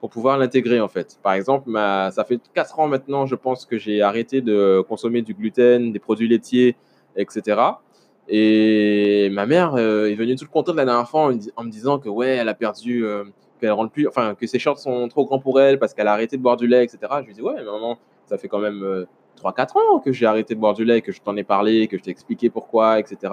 pour 0.00 0.10
pouvoir 0.10 0.36
l'intégrer 0.36 0.80
en 0.80 0.88
fait. 0.88 1.20
Par 1.22 1.34
exemple, 1.34 1.70
ma, 1.70 2.10
ça 2.10 2.24
fait 2.24 2.40
4 2.52 2.80
ans 2.80 2.88
maintenant, 2.88 3.26
je 3.26 3.36
pense 3.36 3.64
que 3.64 3.78
j'ai 3.78 4.02
arrêté 4.02 4.40
de 4.40 4.84
consommer 4.88 5.22
du 5.22 5.34
gluten, 5.34 5.92
des 5.92 6.00
produits 6.00 6.26
laitiers, 6.26 6.76
etc. 7.14 7.60
Et 8.28 9.28
ma 9.30 9.46
mère 9.46 9.76
euh, 9.76 10.10
est 10.10 10.16
venue 10.16 10.34
tout 10.34 10.46
le 10.46 10.50
contente 10.50 10.74
la 10.74 10.84
dernière 10.84 11.08
fois 11.08 11.30
en, 11.56 11.64
me 11.64 11.70
disant 11.70 12.00
que 12.00 12.08
ouais, 12.08 12.30
elle 12.30 12.48
a 12.48 12.54
perdu, 12.54 13.06
euh, 13.06 13.22
qu'elle 13.60 13.70
rentre 13.70 13.92
plus, 13.92 14.08
enfin 14.08 14.34
que 14.34 14.48
ses 14.48 14.58
shorts 14.58 14.80
sont 14.80 15.06
trop 15.06 15.26
grands 15.26 15.38
pour 15.38 15.60
elle 15.60 15.78
parce 15.78 15.94
qu'elle 15.94 16.08
a 16.08 16.12
arrêté 16.12 16.36
de 16.38 16.42
boire 16.42 16.56
du 16.56 16.66
lait, 16.66 16.82
etc. 16.82 16.98
Je 17.20 17.26
lui 17.26 17.34
dis 17.34 17.42
ouais, 17.42 17.54
mais 17.54 17.64
maman, 17.64 17.98
ça 18.26 18.36
fait 18.36 18.48
quand 18.48 18.58
même 18.58 19.06
3-4 19.44 19.78
ans 19.78 19.98
que 20.00 20.12
j'ai 20.12 20.26
arrêté 20.26 20.54
de 20.54 20.60
boire 20.60 20.74
du 20.74 20.84
lait, 20.84 21.00
que 21.00 21.12
je 21.12 21.20
t'en 21.20 21.36
ai 21.36 21.44
parlé, 21.44 21.86
que 21.88 21.98
je 21.98 22.02
t'ai 22.02 22.10
expliqué 22.10 22.50
pourquoi, 22.50 22.98
etc. 22.98 23.32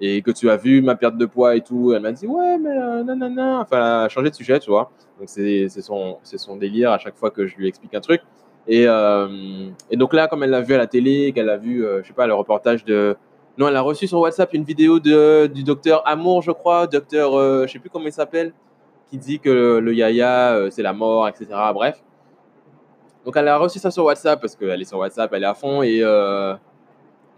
Et 0.00 0.22
que 0.22 0.30
tu 0.30 0.50
as 0.50 0.56
vu 0.56 0.82
ma 0.82 0.94
perte 0.94 1.16
de 1.16 1.26
poids 1.26 1.56
et 1.56 1.60
tout. 1.60 1.92
Elle 1.92 2.02
m'a 2.02 2.12
dit, 2.12 2.26
ouais, 2.26 2.58
mais 2.58 2.70
euh, 2.70 3.02
non. 3.04 3.60
Enfin, 3.60 4.08
elle 4.14 4.24
de 4.24 4.34
sujet, 4.34 4.58
tu 4.58 4.70
vois. 4.70 4.90
Donc, 5.18 5.28
c'est 5.28 5.68
son, 5.68 6.18
son 6.22 6.56
délire 6.56 6.92
à 6.92 6.98
chaque 6.98 7.16
fois 7.16 7.30
que 7.30 7.46
je 7.46 7.56
lui 7.56 7.68
explique 7.68 7.94
un 7.94 8.00
truc. 8.00 8.20
Et, 8.66 8.84
euh, 8.86 9.70
et 9.90 9.96
donc 9.96 10.12
là, 10.12 10.28
comme 10.28 10.42
elle 10.42 10.50
l'a 10.50 10.60
vu 10.60 10.74
à 10.74 10.78
la 10.78 10.86
télé, 10.86 11.32
qu'elle 11.32 11.50
a 11.50 11.56
vu, 11.56 11.84
euh, 11.84 12.02
je 12.02 12.08
sais 12.08 12.14
pas, 12.14 12.26
le 12.26 12.34
reportage 12.34 12.84
de. 12.84 13.16
Non, 13.58 13.68
elle 13.68 13.76
a 13.76 13.82
reçu 13.82 14.06
sur 14.06 14.20
WhatsApp 14.20 14.54
une 14.54 14.64
vidéo 14.64 14.98
de, 14.98 15.46
du 15.46 15.62
docteur 15.62 16.06
Amour, 16.06 16.42
je 16.42 16.52
crois, 16.52 16.86
docteur, 16.86 17.34
euh, 17.34 17.66
je 17.66 17.72
sais 17.72 17.78
plus 17.78 17.90
comment 17.90 18.06
il 18.06 18.12
s'appelle, 18.12 18.54
qui 19.10 19.18
dit 19.18 19.40
que 19.40 19.50
le, 19.50 19.80
le 19.80 19.94
yaya, 19.94 20.54
euh, 20.54 20.70
c'est 20.70 20.82
la 20.82 20.92
mort, 20.92 21.28
etc. 21.28 21.46
Bref. 21.74 22.02
Donc 23.24 23.36
elle 23.36 23.48
a 23.48 23.56
reçu 23.56 23.78
ça 23.78 23.90
sur 23.90 24.04
WhatsApp 24.04 24.40
parce 24.40 24.56
qu'elle 24.56 24.80
est 24.80 24.84
sur 24.84 24.98
WhatsApp, 24.98 25.32
elle 25.32 25.44
est 25.44 25.46
à 25.46 25.54
fond 25.54 25.82
et 25.82 26.00
euh, 26.02 26.54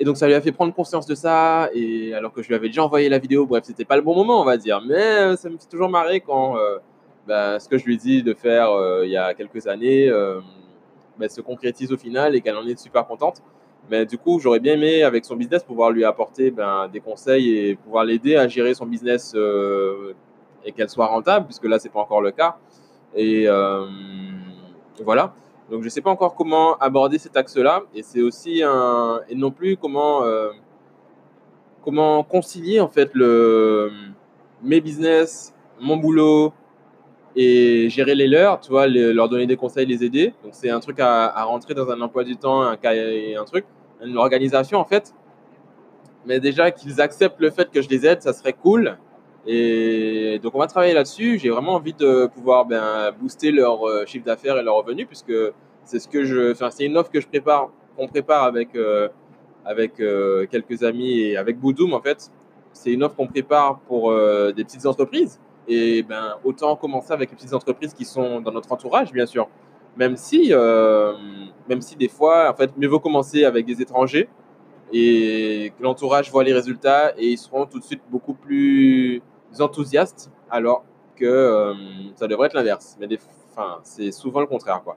et 0.00 0.05
donc 0.05 0.17
ça 0.17 0.26
lui 0.26 0.35
a 0.35 0.41
fait 0.41 0.50
prendre 0.50 0.73
conscience 0.73 1.07
de 1.07 1.14
ça 1.14 1.69
et 1.75 2.14
alors 2.14 2.33
que 2.33 2.43
je 2.43 2.49
lui 2.49 2.55
avais 2.55 2.69
déjà 2.69 2.83
envoyé 2.83 3.09
la 3.09 3.19
vidéo, 3.19 3.47
bref 3.47 3.64
c'était 3.64 3.85
pas 3.85 3.97
le 3.97 4.03
bon 4.03 4.14
moment 4.14 4.41
on 4.41 4.45
va 4.45 4.57
dire, 4.57 4.81
mais 4.87 4.95
euh, 4.95 5.37
ça 5.37 5.50
me 5.50 5.59
fait 5.59 5.69
toujours 5.69 5.91
marrer 5.91 6.21
quand 6.21 6.57
euh, 6.57 6.79
bah, 7.29 7.61
ce 7.61 7.69
que 7.69 7.76
je 7.76 7.85
lui 7.85 7.99
dis 7.99 8.23
de 8.23 8.33
faire 8.33 8.71
il 9.05 9.11
y 9.11 9.17
a 9.17 9.35
quelques 9.35 9.67
années 9.67 10.11
bah, 11.19 11.29
se 11.29 11.41
concrétise 11.43 11.93
au 11.93 11.99
final 11.99 12.35
et 12.35 12.41
qu'elle 12.41 12.57
en 12.57 12.67
est 12.67 12.79
super 12.79 13.07
contente. 13.07 13.43
Mais 13.91 14.07
du 14.07 14.17
coup, 14.17 14.41
j'aurais 14.41 14.61
bien 14.61 14.75
aimé, 14.75 15.03
avec 15.03 15.26
son 15.26 15.37
business, 15.37 15.62
pouvoir 15.62 15.91
lui 15.91 16.07
apporter 16.07 16.50
ben, 16.50 16.88
des 16.88 17.00
conseils 17.00 17.59
et 17.59 17.75
pouvoir 17.75 18.05
l'aider 18.05 18.35
à 18.35 18.49
gérer 18.49 18.73
son 18.73 18.87
business 18.87 19.37
et 20.64 20.73
qu'elle 20.73 20.88
soit 20.88 21.07
rentable, 21.07 21.45
puisque 21.45 21.67
là, 21.67 21.79
c'est 21.79 21.91
pas 21.91 22.00
encore 22.00 22.23
le 22.23 22.31
cas. 22.31 22.57
Et 23.14 23.47
voilà. 25.03 25.35
Donc 25.71 25.80
je 25.80 25.87
ne 25.87 25.90
sais 25.90 26.00
pas 26.00 26.11
encore 26.11 26.35
comment 26.35 26.76
aborder 26.76 27.18
cet 27.18 27.37
axe-là. 27.37 27.83
Et 27.94 28.02
c'est 28.02 28.23
aussi 28.23 28.62
un. 28.62 29.21
Et 29.28 29.35
non 29.35 29.50
plus 29.50 29.76
comment. 29.76 30.25
Euh, 30.25 30.50
comment 31.85 32.23
concilier 32.25 32.80
en 32.80 32.88
fait 32.88 33.11
le, 33.12 33.92
mes 34.62 34.80
business, 34.80 35.54
mon 35.78 35.99
boulot 35.99 36.52
et 37.37 37.90
gérer 37.90 38.14
les 38.14 38.26
leurs, 38.26 38.61
tu 38.61 38.71
vois, 38.71 38.87
leur 38.87 39.28
donner 39.28 39.47
des 39.47 39.56
conseils, 39.56 39.87
les 39.87 40.02
aider. 40.02 40.33
Donc 40.42 40.52
c'est 40.54 40.71
un 40.71 40.80
truc 40.80 40.99
à, 41.00 41.26
à, 41.26 41.44
rentrer 41.44 41.75
dans 41.75 41.90
un 41.90 42.00
emploi 42.00 42.25
du 42.25 42.37
temps, 42.37 42.62
un, 42.62 42.78
un 42.83 43.44
truc, 43.44 43.66
une 44.02 44.16
organisation 44.16 44.78
en 44.78 44.85
fait. 44.85 45.12
Mais 46.26 46.40
déjà 46.40 46.71
qu'ils 46.71 47.00
acceptent 47.00 47.40
le 47.40 47.50
fait 47.50 47.71
que 47.71 47.83
je 47.83 47.88
les 47.88 48.06
aide, 48.06 48.23
ça 48.23 48.33
serait 48.33 48.54
cool. 48.54 48.97
Et 49.46 50.40
donc, 50.42 50.54
on 50.54 50.58
va 50.58 50.66
travailler 50.66 50.94
là-dessus. 50.94 51.38
J'ai 51.38 51.50
vraiment 51.50 51.74
envie 51.74 51.92
de 51.92 52.26
pouvoir 52.26 52.64
ben, 52.64 53.12
booster 53.20 53.50
leur 53.50 53.86
euh, 53.86 54.06
chiffre 54.06 54.24
d'affaires 54.24 54.56
et 54.56 54.62
leur 54.62 54.76
revenu, 54.76 55.06
puisque 55.06 55.34
c'est 55.84 55.98
ce 55.98 56.08
que 56.08 56.52
enfin, 56.52 56.70
c'est 56.70 56.86
une 56.86 56.96
offre 56.96 57.10
que 57.10 57.20
je 57.20 57.26
prépare, 57.26 57.70
qu'on 57.96 58.08
prépare 58.08 58.44
avec 58.44 58.74
euh, 58.74 59.08
avec 59.66 60.00
euh, 60.00 60.46
quelques 60.46 60.82
amis 60.82 61.20
et 61.20 61.36
avec 61.36 61.58
Boudoum 61.58 61.92
en 61.92 62.00
fait. 62.00 62.30
C'est 62.72 62.92
une 62.92 63.02
offre 63.04 63.16
qu'on 63.16 63.26
prépare 63.26 63.78
pour 63.80 64.12
des 64.12 64.64
petites 64.64 64.84
entreprises. 64.84 65.38
Et 65.68 66.02
ben, 66.02 66.34
autant 66.42 66.74
commencer 66.74 67.12
avec 67.12 67.30
les 67.30 67.36
petites 67.36 67.54
entreprises 67.54 67.94
qui 67.94 68.04
sont 68.04 68.40
dans 68.40 68.50
notre 68.50 68.72
entourage, 68.72 69.12
bien 69.12 69.26
sûr. 69.26 69.48
Même 69.96 70.16
si, 70.16 70.52
même 71.68 71.80
si 71.80 71.94
des 71.94 72.08
fois, 72.08 72.50
en 72.50 72.54
fait, 72.56 72.76
mieux 72.76 72.88
vaut 72.88 72.98
commencer 72.98 73.44
avec 73.44 73.64
des 73.64 73.80
étrangers 73.80 74.28
et 74.92 75.72
que 75.78 75.82
l'entourage 75.84 76.32
voit 76.32 76.42
les 76.42 76.52
résultats 76.52 77.12
et 77.16 77.28
ils 77.28 77.38
seront 77.38 77.64
tout 77.64 77.78
de 77.78 77.84
suite 77.84 78.02
beaucoup 78.10 78.34
plus 78.34 79.22
enthousiastes, 79.61 80.30
alors 80.50 80.84
que 81.16 81.25
euh, 81.25 81.75
ça 82.16 82.26
devrait 82.26 82.46
être 82.46 82.54
l'inverse. 82.54 82.96
Mais 83.00 83.08
enfin, 83.50 83.80
c'est 83.82 84.12
souvent 84.12 84.40
le 84.40 84.46
contraire, 84.46 84.82
quoi. 84.82 84.96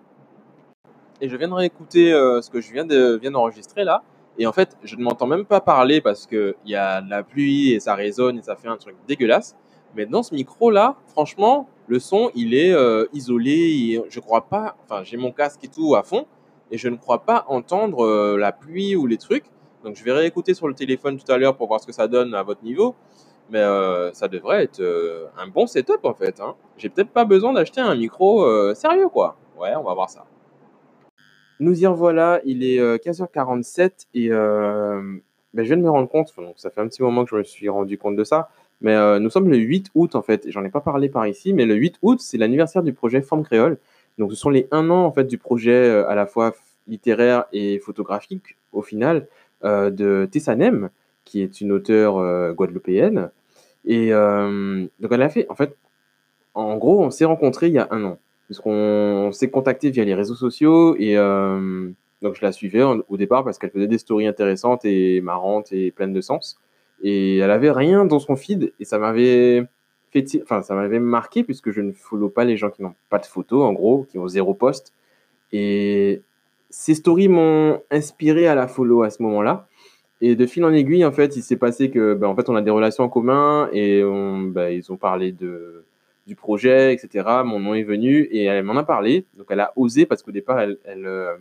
Et 1.21 1.29
je 1.29 1.35
viens 1.35 1.47
de 1.47 1.53
réécouter 1.53 2.13
euh, 2.13 2.41
ce 2.41 2.49
que 2.49 2.61
je 2.61 2.71
viens 2.71 2.85
de 2.85 3.17
viens 3.17 3.31
d'enregistrer 3.31 3.83
là, 3.83 4.03
et 4.37 4.45
en 4.45 4.51
fait, 4.51 4.77
je 4.83 4.95
ne 4.95 5.03
m'entends 5.03 5.25
même 5.25 5.45
pas 5.45 5.61
parler 5.61 5.99
parce 5.99 6.27
que 6.27 6.55
il 6.65 6.71
y 6.71 6.75
a 6.75 7.01
de 7.01 7.09
la 7.09 7.23
pluie 7.23 7.71
et 7.71 7.79
ça 7.79 7.95
résonne 7.95 8.37
et 8.37 8.43
ça 8.43 8.55
fait 8.55 8.67
un 8.67 8.77
truc 8.77 8.95
dégueulasse. 9.07 9.55
Mais 9.95 10.05
dans 10.05 10.21
ce 10.21 10.35
micro 10.35 10.69
là, 10.69 10.95
franchement, 11.07 11.67
le 11.87 11.97
son 11.99 12.29
il 12.35 12.53
est 12.53 12.71
euh, 12.71 13.05
isolé. 13.13 13.51
Et 13.51 14.01
je 14.09 14.19
crois 14.19 14.47
pas. 14.47 14.75
Enfin, 14.83 15.03
j'ai 15.03 15.17
mon 15.17 15.31
casque 15.31 15.63
et 15.63 15.69
tout 15.69 15.95
à 15.95 16.03
fond, 16.03 16.27
et 16.69 16.77
je 16.77 16.87
ne 16.87 16.97
crois 16.97 17.23
pas 17.23 17.45
entendre 17.47 18.37
la 18.37 18.51
pluie 18.51 18.95
ou 18.95 19.07
les 19.07 19.17
trucs. 19.17 19.45
Donc 19.83 19.95
je 19.95 20.03
vais 20.03 20.11
réécouter 20.11 20.53
sur 20.53 20.67
le 20.67 20.73
téléphone 20.73 21.17
tout 21.17 21.31
à 21.31 21.37
l'heure 21.37 21.55
pour 21.55 21.67
voir 21.67 21.79
ce 21.79 21.87
que 21.87 21.93
ça 21.93 22.07
donne 22.07 22.35
à 22.35 22.43
votre 22.43 22.63
niveau. 22.63 22.95
Mais 23.49 23.59
euh, 23.59 24.11
ça 24.13 24.27
devrait 24.27 24.63
être 24.63 24.81
euh, 24.81 25.27
un 25.37 25.47
bon 25.47 25.67
setup 25.67 26.03
en 26.03 26.13
fait. 26.13 26.39
Hein. 26.39 26.55
J'ai 26.77 26.89
peut-être 26.89 27.09
pas 27.09 27.25
besoin 27.25 27.53
d'acheter 27.53 27.81
un 27.81 27.95
micro 27.95 28.43
euh, 28.43 28.73
sérieux 28.73 29.07
quoi. 29.09 29.37
Ouais, 29.57 29.73
on 29.75 29.83
va 29.83 29.93
voir 29.93 30.09
ça. 30.09 30.25
Nous 31.59 31.81
y 31.81 31.87
revoilà, 31.87 32.41
il 32.45 32.63
est 32.63 32.79
15h47 33.03 34.07
et 34.13 34.29
ben, 34.29 35.21
je 35.55 35.63
viens 35.63 35.77
de 35.77 35.81
me 35.81 35.89
rendre 35.89 36.07
compte, 36.07 36.31
donc 36.37 36.53
ça 36.57 36.69
fait 36.69 36.81
un 36.81 36.87
petit 36.87 37.01
moment 37.01 37.23
que 37.23 37.31
je 37.31 37.35
me 37.37 37.43
suis 37.43 37.67
rendu 37.67 37.97
compte 37.97 38.15
de 38.15 38.23
ça, 38.23 38.49
mais 38.79 39.19
nous 39.19 39.31
sommes 39.31 39.49
le 39.49 39.57
8 39.57 39.89
août 39.95 40.13
en 40.13 40.21
fait, 40.21 40.45
j'en 40.49 40.63
ai 40.63 40.69
pas 40.69 40.81
parlé 40.81 41.09
par 41.09 41.25
ici, 41.25 41.53
mais 41.53 41.65
le 41.65 41.73
8 41.73 41.95
août 42.03 42.19
c'est 42.21 42.37
l'anniversaire 42.37 42.83
du 42.83 42.93
projet 42.93 43.23
Forme 43.23 43.43
Créole. 43.43 43.79
Donc 44.19 44.29
ce 44.31 44.37
sont 44.37 44.51
les 44.51 44.67
un 44.69 44.91
an 44.91 45.03
en 45.03 45.11
fait 45.11 45.23
du 45.23 45.39
projet 45.39 45.89
à 45.89 46.13
la 46.13 46.27
fois 46.27 46.53
littéraire 46.85 47.45
et 47.51 47.79
photographique 47.79 48.55
au 48.71 48.83
final 48.83 49.27
de 49.63 50.29
Tessanem, 50.31 50.91
qui 51.25 51.41
est 51.41 51.59
une 51.59 51.71
auteure 51.71 52.53
guadeloupéenne 52.53 53.31
et 53.87 54.09
euh, 54.11 54.85
donc 54.99 55.11
elle 55.11 55.21
a 55.21 55.29
fait, 55.29 55.47
en 55.49 55.55
fait, 55.55 55.75
en 56.53 56.75
gros, 56.77 57.01
on 57.01 57.09
s'est 57.09 57.25
rencontrés 57.25 57.67
il 57.67 57.73
y 57.73 57.79
a 57.79 57.87
un 57.89 58.03
an, 58.03 58.19
puisqu'on 58.45 59.31
s'est 59.31 59.49
contacté 59.49 59.89
via 59.89 60.03
les 60.03 60.13
réseaux 60.13 60.35
sociaux 60.35 60.95
et 60.99 61.17
euh, 61.17 61.89
donc 62.21 62.35
je 62.35 62.41
la 62.41 62.51
suivais 62.51 62.83
au 62.83 63.17
départ 63.17 63.45
parce 63.45 63.57
qu'elle 63.57 63.71
faisait 63.71 63.87
des 63.87 63.97
stories 63.97 64.27
intéressantes 64.27 64.83
et 64.83 65.21
marrantes 65.21 65.71
et 65.71 65.91
pleines 65.91 66.13
de 66.13 66.21
sens. 66.21 66.59
Et 67.01 67.37
elle 67.37 67.51
avait 67.51 67.71
rien 67.71 68.05
dans 68.05 68.19
son 68.19 68.35
feed 68.35 68.73
et 68.79 68.85
ça 68.85 68.97
m'avait 68.97 69.65
fait, 70.11 70.25
enfin 70.43 70.61
ça 70.63 70.75
m'avait 70.75 70.99
marqué 70.99 71.43
puisque 71.43 71.71
je 71.71 71.79
ne 71.79 71.93
follow 71.93 72.27
pas 72.27 72.43
les 72.43 72.57
gens 72.57 72.71
qui 72.71 72.81
n'ont 72.81 72.95
pas 73.09 73.19
de 73.19 73.25
photos 73.25 73.63
en 73.63 73.71
gros, 73.71 74.05
qui 74.09 74.17
ont 74.17 74.27
zéro 74.27 74.53
post. 74.53 74.93
Et 75.53 76.21
ces 76.69 76.95
stories 76.95 77.29
m'ont 77.29 77.81
inspiré 77.89 78.47
à 78.47 78.55
la 78.55 78.67
follow 78.67 79.03
à 79.03 79.11
ce 79.11 79.21
moment-là. 79.23 79.66
Et 80.19 80.35
de 80.35 80.45
fil 80.47 80.65
en 80.65 80.73
aiguille, 80.73 81.05
en 81.05 81.11
fait, 81.11 81.35
il 81.35 81.43
s'est 81.43 81.57
passé 81.57 81.91
que, 81.91 82.15
ben, 82.15 82.27
en 82.27 82.35
fait, 82.35 82.49
on 82.49 82.55
a 82.55 82.61
des 82.61 82.71
relations 82.71 83.03
en 83.03 83.09
commun 83.09 83.69
et 83.71 84.03
on, 84.03 84.41
ben, 84.41 84.69
ils 84.69 84.91
ont 84.91 84.97
parlé 84.97 85.31
de, 85.31 85.85
du 86.25 86.35
projet, 86.35 86.93
etc. 86.93 87.27
Mon 87.45 87.59
nom 87.59 87.75
est 87.75 87.83
venu 87.83 88.23
et 88.31 88.45
elle 88.45 88.63
m'en 88.63 88.75
a 88.77 88.83
parlé. 88.83 89.25
Donc, 89.37 89.47
elle 89.49 89.59
a 89.59 89.73
osé 89.75 90.05
parce 90.07 90.23
qu'au 90.23 90.31
départ, 90.31 90.59
elle, 90.59 90.77
elle, 90.85 91.05
euh, 91.05 91.35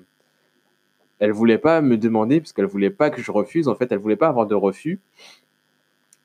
elle 1.21 1.33
voulait 1.33 1.59
pas 1.59 1.80
me 1.80 1.97
demander 1.97 2.40
parce 2.40 2.52
qu'elle 2.52 2.66
voulait 2.66 2.90
pas 2.90 3.09
que 3.09 3.23
je 3.23 3.33
refuse. 3.33 3.66
En 3.68 3.75
fait, 3.75 3.90
elle 3.92 3.99
voulait 3.99 4.16
pas 4.16 4.28
avoir 4.28 4.47
de 4.47 4.54
refus. 4.54 5.00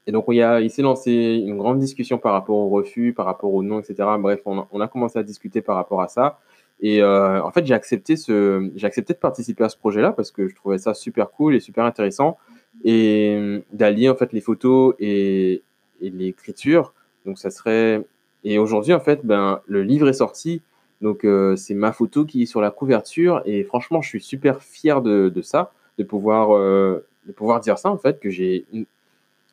Et 0.05 0.12
donc, 0.12 0.25
il, 0.29 0.41
a, 0.41 0.60
il 0.60 0.70
s'est 0.70 0.81
lancé 0.81 1.12
une 1.46 1.58
grande 1.58 1.79
discussion 1.79 2.17
par 2.17 2.34
rapport 2.34 2.55
au 2.58 2.70
refus, 2.70 3.13
par 3.13 3.27
rapport 3.27 3.53
au 3.53 3.63
nom, 3.63 3.79
etc. 3.79 3.96
Bref, 4.20 4.41
on 4.46 4.65
on 4.72 4.81
a 4.81 4.88
commencé 4.88 5.17
à 5.17 5.24
discuter 5.24 5.62
par 5.62 5.77
rapport 5.77 6.01
à 6.01 6.10
ça. 6.10 6.39
Et 6.81 7.01
euh, 7.01 7.41
en 7.43 7.51
fait, 7.51 7.65
j'ai 7.65 7.75
accepté, 7.75 8.15
ce, 8.15 8.71
j'ai 8.75 8.88
accepté 8.88 9.13
de 9.13 9.19
participer 9.19 9.63
à 9.63 9.69
ce 9.69 9.77
projet-là 9.77 10.11
parce 10.11 10.31
que 10.31 10.47
je 10.47 10.55
trouvais 10.55 10.79
ça 10.79 10.93
super 10.93 11.29
cool 11.29 11.55
et 11.55 11.59
super 11.59 11.85
intéressant 11.85 12.38
et 12.83 13.35
euh, 13.38 13.59
d'allier 13.71 14.09
en 14.09 14.15
fait 14.15 14.33
les 14.33 14.41
photos 14.41 14.95
et, 15.00 15.61
et 16.01 16.09
l'écriture. 16.09 16.93
Donc 17.25 17.38
ça 17.38 17.51
serait 17.51 18.03
et 18.43 18.57
aujourd'hui 18.57 18.93
en 18.93 19.00
fait, 19.00 19.25
ben 19.25 19.61
le 19.67 19.83
livre 19.83 20.09
est 20.09 20.13
sorti. 20.13 20.61
Donc 21.01 21.25
euh, 21.25 21.55
c'est 21.55 21.73
ma 21.73 21.91
photo 21.91 22.25
qui 22.25 22.43
est 22.43 22.45
sur 22.45 22.61
la 22.61 22.71
couverture 22.71 23.41
et 23.45 23.63
franchement, 23.63 24.01
je 24.01 24.09
suis 24.09 24.21
super 24.21 24.61
fier 24.61 25.01
de, 25.01 25.29
de 25.29 25.41
ça, 25.41 25.71
de 25.97 26.03
pouvoir 26.03 26.55
euh, 26.55 27.05
de 27.27 27.31
pouvoir 27.31 27.59
dire 27.59 27.77
ça 27.77 27.89
en 27.91 27.97
fait 27.97 28.19
que 28.19 28.29
j'ai 28.29 28.65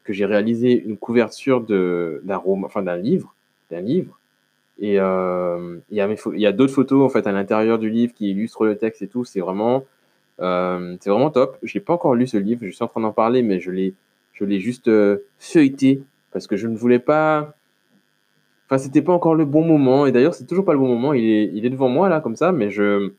que 0.04 0.12
j'ai 0.14 0.24
réalisé 0.24 0.72
une 0.72 0.96
couverture 0.96 1.60
de 1.60 2.22
d'un 2.24 2.36
roman, 2.36 2.66
enfin 2.66 2.82
d'un 2.82 2.96
livre, 2.96 3.34
d'un 3.70 3.80
livre 3.80 4.18
et 4.78 5.00
euh, 5.00 5.78
il 5.90 5.96
y 5.96 6.00
a, 6.00 6.48
a 6.48 6.52
d'autres 6.52 6.72
photos 6.72 7.04
en 7.04 7.08
fait 7.08 7.26
à 7.26 7.32
l'intérieur 7.32 7.78
du 7.78 7.90
livre 7.90 8.14
qui 8.14 8.30
illustrent 8.30 8.64
le 8.64 8.78
texte 8.78 9.02
et 9.02 9.08
tout. 9.08 9.24
C'est 9.24 9.40
vraiment, 9.40 9.84
euh, 10.40 10.96
c'est 11.00 11.10
vraiment 11.10 11.30
top. 11.30 11.58
Je 11.62 11.76
n'ai 11.76 11.84
pas 11.84 11.94
encore 11.94 12.14
lu 12.14 12.26
ce 12.26 12.36
livre. 12.36 12.60
Je 12.64 12.70
suis 12.70 12.84
en 12.84 12.88
train 12.88 13.00
d'en 13.00 13.12
parler, 13.12 13.42
mais 13.42 13.58
je 13.58 13.72
l'ai, 13.72 13.94
je 14.32 14.44
l'ai 14.44 14.60
juste 14.60 14.88
euh, 14.88 15.18
feuilleté 15.38 16.02
parce 16.32 16.46
que 16.46 16.56
je 16.56 16.68
ne 16.68 16.76
voulais 16.76 17.00
pas. 17.00 17.54
Enfin, 18.66 18.78
c'était 18.78 19.02
pas 19.02 19.12
encore 19.12 19.34
le 19.34 19.46
bon 19.46 19.64
moment. 19.64 20.06
Et 20.06 20.12
d'ailleurs, 20.12 20.34
c'est 20.34 20.46
toujours 20.46 20.64
pas 20.64 20.74
le 20.74 20.78
bon 20.78 20.88
moment. 20.88 21.12
Il 21.12 21.24
est, 21.24 21.50
il 21.52 21.66
est 21.66 21.70
devant 21.70 21.88
moi 21.88 22.08
là 22.08 22.20
comme 22.20 22.36
ça, 22.36 22.52
mais 22.52 22.70
je, 22.70 23.12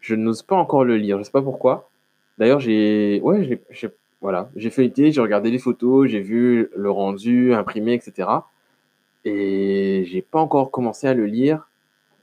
je 0.00 0.14
n'ose 0.14 0.42
pas 0.42 0.56
encore 0.56 0.84
le 0.84 0.96
lire. 0.96 1.18
Je 1.18 1.24
sais 1.24 1.32
pas 1.32 1.42
pourquoi. 1.42 1.90
D'ailleurs, 2.38 2.60
j'ai, 2.60 3.20
ouais, 3.22 3.60
j'ai, 3.70 3.88
voilà, 4.20 4.50
j'ai 4.54 4.70
feuilleté, 4.70 5.10
j'ai 5.12 5.20
regardé 5.20 5.50
les 5.50 5.58
photos, 5.58 6.08
j'ai 6.08 6.20
vu 6.20 6.70
le 6.76 6.90
rendu 6.90 7.54
imprimé, 7.54 7.94
etc 7.94 8.28
et 9.24 10.04
j'ai 10.06 10.22
pas 10.22 10.40
encore 10.40 10.70
commencé 10.70 11.06
à 11.06 11.14
le 11.14 11.26
lire. 11.26 11.68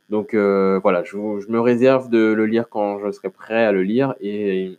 Donc 0.10 0.34
euh, 0.34 0.80
voilà, 0.82 1.04
je, 1.04 1.12
je, 1.12 1.52
me 1.52 1.60
réserve 1.60 2.10
de 2.10 2.32
le 2.32 2.46
lire 2.46 2.70
quand 2.70 3.00
je 3.00 3.12
serai 3.12 3.30
prêt 3.30 3.66
à 3.66 3.72
le 3.72 3.84
lire. 3.84 4.16
Et, 4.22 4.78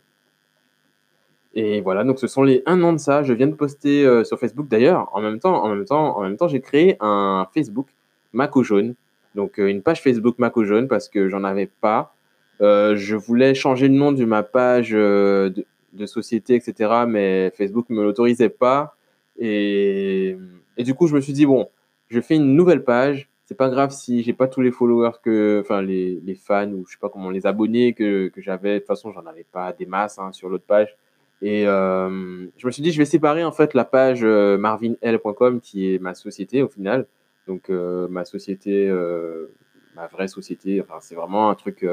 et 1.53 1.81
voilà, 1.81 2.03
donc 2.03 2.19
ce 2.19 2.27
sont 2.27 2.43
les 2.43 2.63
un 2.65 2.81
an 2.83 2.93
de 2.93 2.97
ça. 2.97 3.23
Je 3.23 3.33
viens 3.33 3.47
de 3.47 3.53
poster 3.53 4.05
euh, 4.05 4.23
sur 4.23 4.39
Facebook 4.39 4.67
d'ailleurs. 4.67 5.09
En 5.13 5.21
même 5.21 5.39
temps, 5.39 5.63
en 5.63 5.69
même 5.69 5.85
temps, 5.85 6.17
en 6.17 6.21
même 6.23 6.37
temps, 6.37 6.47
j'ai 6.47 6.61
créé 6.61 6.97
un 6.99 7.47
Facebook 7.53 7.87
Mako 8.33 8.63
jaune. 8.63 8.95
Donc 9.35 9.59
euh, 9.59 9.67
une 9.67 9.81
page 9.81 10.01
Facebook 10.01 10.39
Mako 10.39 10.63
jaune 10.63 10.87
parce 10.87 11.09
que 11.09 11.29
j'en 11.29 11.43
avais 11.43 11.67
pas. 11.67 12.13
je 12.59 13.15
voulais 13.15 13.53
changer 13.53 13.87
le 13.87 13.93
nom 13.93 14.11
de 14.11 14.25
ma 14.25 14.43
page 14.43 14.91
de, 14.91 15.65
de, 15.93 16.05
société, 16.07 16.55
etc. 16.55 17.03
Mais 17.07 17.51
Facebook 17.55 17.85
me 17.89 18.03
l'autorisait 18.03 18.49
pas. 18.49 18.95
Et, 19.37 20.35
et 20.75 20.83
du 20.83 20.95
coup, 20.95 21.07
je 21.07 21.15
me 21.15 21.21
suis 21.21 21.33
dit 21.33 21.45
bon 21.45 21.69
je 22.09 22.19
fais 22.21 22.35
une 22.35 22.55
nouvelle 22.55 22.83
page. 22.83 23.29
C'est 23.45 23.57
pas 23.57 23.69
grave 23.69 23.91
si 23.91 24.21
j'ai 24.21 24.33
pas 24.33 24.47
tous 24.47 24.61
les 24.61 24.71
followers 24.71 25.17
que, 25.23 25.61
enfin 25.63 25.81
les, 25.81 26.19
les, 26.23 26.35
fans 26.35 26.71
ou 26.71 26.85
je 26.85 26.91
sais 26.93 26.99
pas 26.99 27.09
comment 27.09 27.31
les 27.31 27.47
abonnés 27.47 27.93
que, 27.93 28.27
que 28.27 28.41
j'avais. 28.41 28.75
De 28.75 28.79
toute 28.79 28.87
façon, 28.87 29.11
j'en 29.11 29.25
avais 29.25 29.45
pas 29.51 29.73
des 29.73 29.87
masses 29.87 30.19
hein, 30.19 30.31
sur 30.31 30.49
l'autre 30.49 30.65
page. 30.67 30.95
Et 31.41 31.65
euh, 31.65 32.47
je 32.57 32.67
me 32.67 32.71
suis 32.71 32.83
dit, 32.83 32.91
je 32.91 32.97
vais 32.97 33.05
séparer 33.05 33.43
en 33.43 33.51
fait 33.51 33.73
la 33.73 33.85
page 33.85 34.19
euh, 34.23 34.57
marvinl.com 34.57 35.61
qui 35.61 35.93
est 35.93 35.99
ma 35.99 36.13
société 36.13 36.61
au 36.61 36.67
final. 36.67 37.07
Donc 37.47 37.69
euh, 37.69 38.07
ma 38.09 38.25
société, 38.25 38.87
euh, 38.87 39.47
ma 39.95 40.07
vraie 40.07 40.27
société. 40.27 40.81
Enfin, 40.81 40.99
c'est 41.01 41.15
vraiment 41.15 41.49
un 41.49 41.55
truc. 41.55 41.85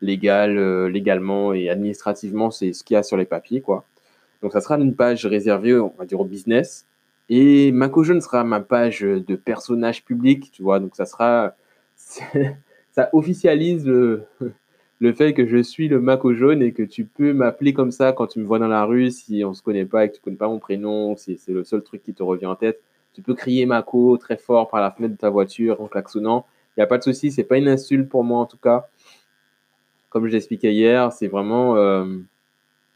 légal, 0.00 0.86
légalement 0.88 1.54
et 1.54 1.70
administrativement, 1.70 2.50
c'est 2.50 2.72
ce 2.72 2.84
qu'il 2.84 2.94
y 2.94 2.98
a 2.98 3.02
sur 3.02 3.16
les 3.16 3.24
papiers, 3.24 3.62
quoi. 3.62 3.84
Donc 4.42 4.52
ça 4.52 4.60
sera 4.60 4.76
une 4.76 4.94
page 4.94 5.24
réservée, 5.24 5.74
on 5.78 5.94
va 5.98 6.04
dire, 6.04 6.20
au 6.20 6.26
business. 6.26 6.86
Et 7.28 7.72
Mako 7.72 8.04
Jaune 8.04 8.20
sera 8.20 8.44
ma 8.44 8.60
page 8.60 9.00
de 9.00 9.36
personnage 9.36 10.04
public, 10.04 10.50
tu 10.52 10.62
vois. 10.62 10.80
Donc 10.80 10.94
ça 10.96 11.06
sera, 11.06 11.54
ça 11.96 13.08
officialise 13.12 13.86
le, 13.86 14.24
le 15.00 15.12
fait 15.12 15.32
que 15.34 15.46
je 15.46 15.62
suis 15.62 15.88
le 15.88 16.00
Mako 16.00 16.34
Jaune 16.34 16.62
et 16.62 16.72
que 16.72 16.82
tu 16.82 17.04
peux 17.04 17.32
m'appeler 17.32 17.72
comme 17.72 17.90
ça 17.90 18.12
quand 18.12 18.26
tu 18.26 18.40
me 18.40 18.44
vois 18.44 18.58
dans 18.58 18.68
la 18.68 18.84
rue, 18.84 19.10
si 19.10 19.42
on 19.44 19.54
se 19.54 19.62
connaît 19.62 19.86
pas 19.86 20.04
et 20.04 20.10
que 20.10 20.16
tu 20.16 20.20
connais 20.20 20.36
pas 20.36 20.48
mon 20.48 20.58
prénom, 20.58 21.16
si 21.16 21.36
c'est 21.36 21.52
le 21.52 21.64
seul 21.64 21.82
truc 21.82 22.02
qui 22.02 22.14
te 22.14 22.22
revient 22.22 22.46
en 22.46 22.56
tête. 22.56 22.80
Tu 23.14 23.22
peux 23.22 23.34
crier 23.34 23.64
Mako 23.64 24.16
très 24.18 24.36
fort 24.36 24.68
par 24.68 24.80
la 24.80 24.90
fenêtre 24.90 25.14
de 25.14 25.18
ta 25.18 25.30
voiture 25.30 25.80
en 25.80 25.86
klaxonnant. 25.86 26.46
Il 26.76 26.80
n'y 26.80 26.84
a 26.84 26.86
pas 26.86 26.98
de 26.98 27.04
souci, 27.04 27.30
c'est 27.30 27.44
pas 27.44 27.56
une 27.56 27.68
insulte 27.68 28.08
pour 28.08 28.24
moi 28.24 28.40
en 28.40 28.46
tout 28.46 28.56
cas. 28.56 28.88
Comme 30.10 30.26
je 30.26 30.32
l'expliquais 30.32 30.72
hier, 30.72 31.12
c'est 31.12 31.28
vraiment, 31.28 31.76
euh, 31.76 32.04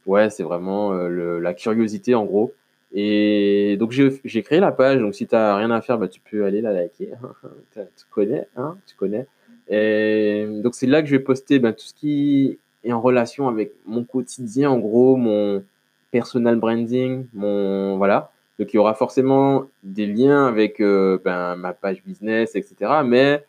ouais, 0.07 0.31
c'est 0.31 0.43
vraiment 0.43 0.93
euh, 0.93 1.39
la 1.41 1.55
curiosité 1.55 2.15
en 2.15 2.25
gros. 2.25 2.53
Et 2.93 3.77
donc 3.79 3.93
j'ai 3.93 4.43
créé 4.43 4.61
la 4.61 4.73
page, 4.73 5.01
donc 5.01 5.15
si 5.15 5.27
tu 5.27 5.35
n'as 5.35 5.57
rien 5.57 5.71
à 5.71 5.81
faire, 5.81 5.99
bah, 5.99 6.09
tu 6.09 6.21
peux 6.21 6.45
aller 6.45 6.61
la 6.61 6.73
liker. 6.73 7.13
tu 7.75 8.05
connais, 8.11 8.49
hein, 8.57 8.79
tu 8.87 8.95
connais. 8.97 9.27
Et 9.69 10.47
donc 10.63 10.75
c'est 10.75 10.87
là 10.87 11.03
que 11.03 11.09
je 11.09 11.17
vais 11.17 11.23
poster 11.23 11.59
bah, 11.59 11.73
tout 11.73 11.85
ce 11.85 11.95
qui 11.95 12.59
est 12.85 12.93
en 12.93 13.01
relation 13.01 13.49
avec 13.49 13.73
mon 13.85 14.05
quotidien, 14.05 14.71
en 14.71 14.79
gros, 14.79 15.17
mon 15.17 15.63
personal 16.11 16.57
branding, 16.57 17.27
mon 17.35 17.99
voilà. 17.99 18.33
Donc 18.59 18.73
il 18.73 18.77
y 18.77 18.79
aura 18.79 18.95
forcément 18.95 19.67
des 19.83 20.07
liens 20.07 20.47
avec 20.47 20.81
ben, 20.81 21.57
ma 21.57 21.73
page 21.75 22.03
business, 22.03 22.57
etc. 22.57 23.03
Mais 23.05 23.45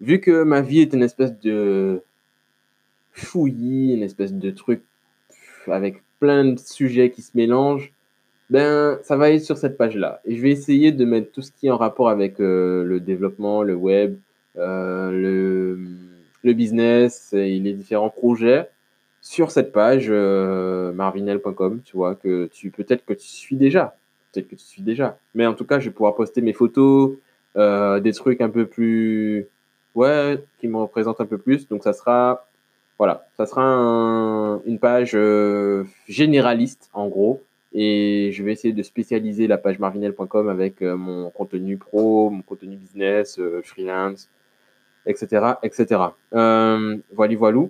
vu 0.00 0.20
que 0.20 0.44
ma 0.44 0.60
vie 0.60 0.80
est 0.80 0.92
une 0.92 1.02
espèce 1.02 1.38
de 1.40 2.02
fouillis, 3.12 3.94
une 3.94 4.02
espèce 4.02 4.32
de 4.32 4.50
truc 4.50 4.82
avec 5.66 6.02
plein 6.20 6.44
de 6.44 6.58
sujets 6.58 7.10
qui 7.10 7.22
se 7.22 7.32
mélangent, 7.34 7.92
ben, 8.50 8.98
ça 9.02 9.16
va 9.16 9.30
être 9.30 9.42
sur 9.42 9.56
cette 9.56 9.76
page-là. 9.76 10.20
Et 10.24 10.36
je 10.36 10.42
vais 10.42 10.50
essayer 10.50 10.92
de 10.92 11.04
mettre 11.04 11.32
tout 11.32 11.42
ce 11.42 11.50
qui 11.50 11.66
est 11.66 11.70
en 11.70 11.78
rapport 11.78 12.08
avec 12.10 12.40
euh, 12.40 12.84
le 12.84 13.00
développement, 13.00 13.62
le 13.62 13.74
web, 13.74 14.18
euh, 14.58 15.10
le, 15.10 15.78
le, 16.42 16.52
business 16.52 17.32
et 17.32 17.58
les 17.58 17.72
différents 17.72 18.10
projets 18.10 18.68
sur 19.22 19.50
cette 19.50 19.72
page 19.72 20.06
euh, 20.10 20.92
marvinel.com, 20.92 21.80
tu 21.84 21.96
vois, 21.96 22.14
que 22.14 22.46
tu 22.52 22.70
peut-être 22.70 23.04
que 23.06 23.14
tu 23.14 23.26
suis 23.26 23.56
déjà. 23.56 23.96
Peut-être 24.32 24.48
que 24.48 24.56
tu 24.56 24.64
suis 24.64 24.82
déjà. 24.82 25.18
Mais 25.34 25.46
en 25.46 25.54
tout 25.54 25.64
cas, 25.64 25.80
je 25.80 25.86
vais 25.86 25.94
pouvoir 25.94 26.14
poster 26.14 26.42
mes 26.42 26.52
photos, 26.52 27.16
des 27.56 28.12
trucs 28.14 28.40
un 28.40 28.50
peu 28.50 28.66
plus. 28.66 29.46
Ouais, 29.94 30.42
qui 30.60 30.66
me 30.68 30.76
représentent 30.76 31.20
un 31.20 31.26
peu 31.26 31.38
plus. 31.38 31.68
Donc, 31.68 31.84
ça 31.84 31.92
sera 31.92 32.46
voilà, 32.98 33.26
ça 33.36 33.46
sera 33.46 33.62
une 34.66 34.78
page 34.78 35.16
généraliste 36.08 36.90
en 36.92 37.08
gros 37.08 37.42
et 37.74 38.30
je 38.32 38.42
vais 38.44 38.52
essayer 38.52 38.72
de 38.72 38.82
spécialiser 38.84 39.48
la 39.48 39.58
page 39.58 39.80
marvinel.com 39.80 40.48
avec 40.48 40.80
euh, 40.80 40.96
mon 40.96 41.28
contenu 41.30 41.76
pro, 41.76 42.30
mon 42.30 42.42
contenu 42.42 42.76
business, 42.76 43.38
euh, 43.40 43.62
freelance, 43.64 44.30
etc. 45.06 45.54
etc. 45.64 46.00
Euh, 46.34 46.96
voilà, 47.12 47.36
voilà. 47.36 47.66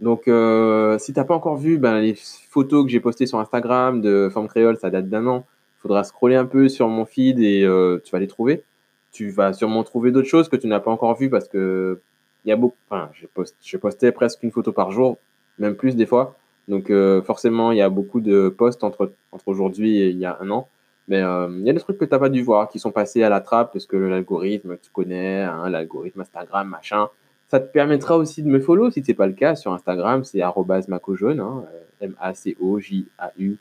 Donc, 0.00 0.28
euh, 0.28 0.98
si 0.98 1.14
t'as 1.14 1.24
pas 1.24 1.34
encore 1.34 1.56
vu 1.56 1.78
ben, 1.78 1.98
les 2.00 2.14
photos 2.50 2.84
que 2.84 2.90
j'ai 2.90 3.00
postées 3.00 3.24
sur 3.26 3.38
Instagram 3.38 4.02
de 4.02 4.28
Forme 4.30 4.48
Créole, 4.48 4.76
ça 4.76 4.90
date 4.90 5.08
d'un 5.08 5.26
an. 5.26 5.46
Il 5.78 5.80
faudra 5.80 6.04
scroller 6.04 6.36
un 6.36 6.46
peu 6.46 6.68
sur 6.68 6.88
mon 6.88 7.06
feed 7.06 7.40
et 7.40 7.60
tu 8.04 8.12
vas 8.12 8.18
les 8.18 8.26
trouver. 8.26 8.64
Tu 9.12 9.30
vas 9.30 9.52
sûrement 9.52 9.82
trouver 9.82 10.10
d'autres 10.12 10.28
choses 10.28 10.48
que 10.48 10.56
tu 10.56 10.66
n'as 10.66 10.80
pas 10.80 10.90
encore 10.90 11.16
vues 11.16 11.30
parce 11.30 11.48
que 11.48 12.00
il 12.44 12.48
y 12.48 12.52
a 12.52 12.56
beaucoup. 12.56 12.76
Enfin, 12.90 13.10
je, 13.14 13.26
poste, 13.26 13.56
je 13.62 13.76
postais 13.76 14.12
presque 14.12 14.42
une 14.42 14.50
photo 14.50 14.72
par 14.72 14.90
jour, 14.90 15.18
même 15.58 15.74
plus 15.74 15.96
des 15.96 16.06
fois. 16.06 16.36
Donc 16.68 16.90
euh, 16.90 17.22
forcément, 17.22 17.72
il 17.72 17.78
y 17.78 17.82
a 17.82 17.88
beaucoup 17.88 18.20
de 18.20 18.48
posts 18.48 18.84
entre, 18.84 19.12
entre 19.32 19.48
aujourd'hui 19.48 19.98
et 19.98 20.08
il 20.08 20.18
y 20.18 20.24
a 20.24 20.38
un 20.40 20.50
an. 20.50 20.68
Mais 21.08 21.20
euh, 21.20 21.48
il 21.50 21.66
y 21.66 21.70
a 21.70 21.72
des 21.72 21.80
trucs 21.80 21.98
que 21.98 22.04
tu 22.04 22.12
n'as 22.12 22.18
pas 22.18 22.30
dû 22.30 22.42
voir 22.42 22.68
qui 22.68 22.78
sont 22.78 22.90
passés 22.90 23.22
à 23.22 23.28
la 23.28 23.40
trappe 23.40 23.72
parce 23.72 23.86
que 23.86 23.96
l'algorithme, 23.96 24.78
tu 24.78 24.90
connais, 24.90 25.42
hein, 25.42 25.68
l'algorithme 25.68 26.22
Instagram, 26.22 26.68
machin. 26.68 27.08
Ça 27.48 27.60
te 27.60 27.70
permettra 27.70 28.16
aussi 28.16 28.42
de 28.42 28.48
me 28.48 28.58
follow 28.58 28.90
si 28.90 29.04
ce 29.04 29.10
n'est 29.10 29.14
pas 29.14 29.26
le 29.26 29.34
cas 29.34 29.54
sur 29.54 29.72
Instagram, 29.74 30.24
c'est 30.24 30.40
macojaune, 30.88 31.40
hein, 31.40 31.64
M-A-C-O-J-A-U-N-E. 32.00 33.56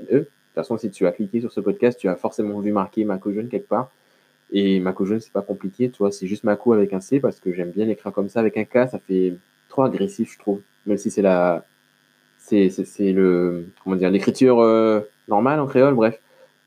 De 0.00 0.18
toute 0.20 0.30
façon, 0.54 0.78
si 0.78 0.90
tu 0.90 1.06
as 1.06 1.12
cliqué 1.12 1.40
sur 1.40 1.52
ce 1.52 1.60
podcast, 1.60 2.00
tu 2.00 2.08
as 2.08 2.16
forcément 2.16 2.58
vu 2.60 2.72
marquer 2.72 3.04
Macojaune 3.04 3.48
quelque 3.48 3.68
part. 3.68 3.90
Et 4.50 4.80
Mako 4.80 5.04
Jaune, 5.04 5.20
c'est 5.20 5.32
pas 5.32 5.42
compliqué, 5.42 5.90
tu 5.90 5.98
vois, 5.98 6.10
c'est 6.10 6.26
juste 6.26 6.44
Mako 6.44 6.72
avec 6.72 6.92
un 6.94 7.00
C 7.00 7.20
parce 7.20 7.38
que 7.38 7.52
j'aime 7.52 7.70
bien 7.70 7.84
l'écrire 7.84 8.12
comme 8.12 8.28
ça 8.28 8.40
avec 8.40 8.56
un 8.56 8.64
K, 8.64 8.88
ça 8.90 8.98
fait 8.98 9.34
trop 9.68 9.82
agressif, 9.82 10.32
je 10.32 10.38
trouve. 10.38 10.62
Même 10.86 10.96
si 10.96 11.10
c'est 11.10 11.20
la, 11.22 11.64
c'est 12.48 13.12
le 13.12 13.66
comment 13.82 13.96
dire 13.96 14.10
l'écriture 14.10 14.60
euh, 14.60 15.00
normale 15.28 15.60
en 15.60 15.66
créole 15.66 15.94
bref. 15.94 16.18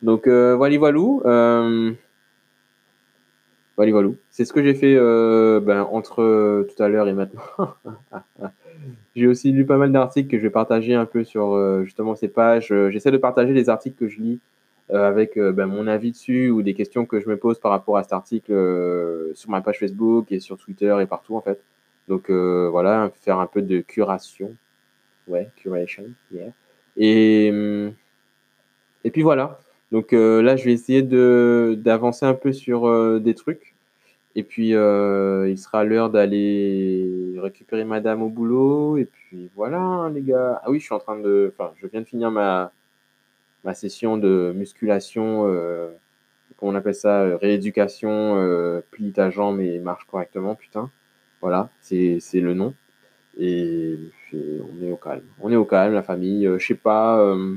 Donc 0.02 0.28
euh, 0.28 0.56
voilà 0.56 0.78
voilou 0.78 1.22
euh, 1.26 1.91
voilà 3.78 4.10
c'est 4.30 4.46
ce 4.46 4.54
que 4.54 4.63
j'ai 4.63 4.74
fait 4.74 4.96
euh, 4.96 5.60
ben, 5.60 5.82
entre 5.91 6.67
tout 6.67 6.84
à 6.84 6.88
l'heure 6.88 7.08
et 7.08 7.13
maintenant. 7.13 7.41
J'ai 9.15 9.28
aussi 9.28 9.52
lu 9.52 9.65
pas 9.65 9.78
mal 9.78 9.91
d'articles 9.91 10.30
que 10.30 10.38
je 10.38 10.44
vais 10.44 10.50
partager 10.50 10.96
un 10.96 11.06
peu 11.06 11.24
sur 11.24 11.84
justement 11.84 12.15
ces 12.15 12.30
pages. 12.30 12.74
J'essaie 12.89 13.12
de 13.12 13.17
partager 13.17 13.54
les 13.54 13.70
articles 13.70 13.98
que 13.98 14.08
je 14.08 14.20
lis 14.20 14.39
avec 14.89 15.38
ben, 15.38 15.65
mon 15.65 15.86
avis 15.86 16.12
dessus 16.12 16.50
ou 16.50 16.62
des 16.62 16.74
questions 16.74 17.06
que 17.06 17.20
je 17.20 17.28
me 17.28 17.36
pose 17.36 17.60
par 17.60 17.72
rapport 17.72 17.98
à 17.98 18.04
cet 18.04 18.13
article 18.13 18.54
sur 19.36 19.50
ma 19.50 19.62
page 19.62 19.80
Facebook 19.80 20.32
et 20.32 20.39
sur 20.39 20.58
Twitter 20.58 20.96
et 21.02 21.06
partout 21.06 21.36
en 21.36 21.41
fait. 21.41 21.62
Donc 22.08 22.32
voilà 22.32 23.12
faire 23.22 23.39
un 23.39 23.48
peu 23.48 23.62
de 23.62 23.82
curation 23.82 24.56
ouais, 25.32 25.50
curation, 25.56 26.06
yeah. 26.32 26.52
Et, 26.98 27.48
et 29.04 29.12
puis 29.12 29.22
voilà. 29.22 29.60
Donc 29.91 30.13
euh, 30.13 30.41
là, 30.41 30.56
je 30.56 30.65
vais 30.65 30.74
essayer 30.74 31.02
d'avancer 31.04 32.26
un 32.26 32.34
peu 32.34 32.54
sur 32.54 32.88
euh, 32.88 33.20
des 33.20 33.36
trucs. 33.36 33.76
Et 34.36 34.44
puis, 34.44 34.76
euh, 34.76 35.50
il 35.50 35.58
sera 35.58 35.84
l'heure 35.84 36.10
d'aller 36.10 37.36
récupérer 37.38 37.84
madame 37.84 38.22
au 38.24 38.30
boulot. 38.30 38.98
Et 38.98 39.06
puis 39.06 39.50
voilà, 39.56 40.10
les 40.13 40.22
gars. 40.22 40.62
Ah 40.63 40.72
oui, 40.72 40.80
je 40.80 40.86
suis 40.86 40.94
en 40.96 41.00
train 41.00 41.20
de. 41.20 41.54
Enfin, 41.54 41.74
je 41.78 41.88
viens 41.88 42.02
de 42.02 42.06
finir 42.06 42.32
ma, 42.32 42.72
ma 43.65 43.74
session 43.74 44.17
de 44.17 44.54
musculation. 44.56 45.44
comment 46.58 46.72
on 46.74 46.76
appelle 46.76 46.96
ça 46.96 47.38
Rééducation. 47.38 48.82
plie 48.91 49.12
ta 49.13 49.30
jambe 49.30 49.60
et 49.62 49.80
marche 49.80 50.06
correctement, 50.06 50.56
putain. 50.56 50.89
Voilà, 51.41 51.70
c'est 51.82 52.20
le 52.36 52.54
nom. 52.54 52.74
Et 53.39 53.98
on 54.34 54.86
est 54.86 54.91
au 54.91 54.98
calme. 54.98 55.24
On 55.39 55.52
est 55.52 55.56
au 55.56 55.65
calme, 55.65 55.94
la 55.94 56.04
famille. 56.04 56.46
Euh, 56.46 56.60
je 56.60 56.67
sais 56.67 56.76
pas 56.76 57.20
euh, 57.20 57.56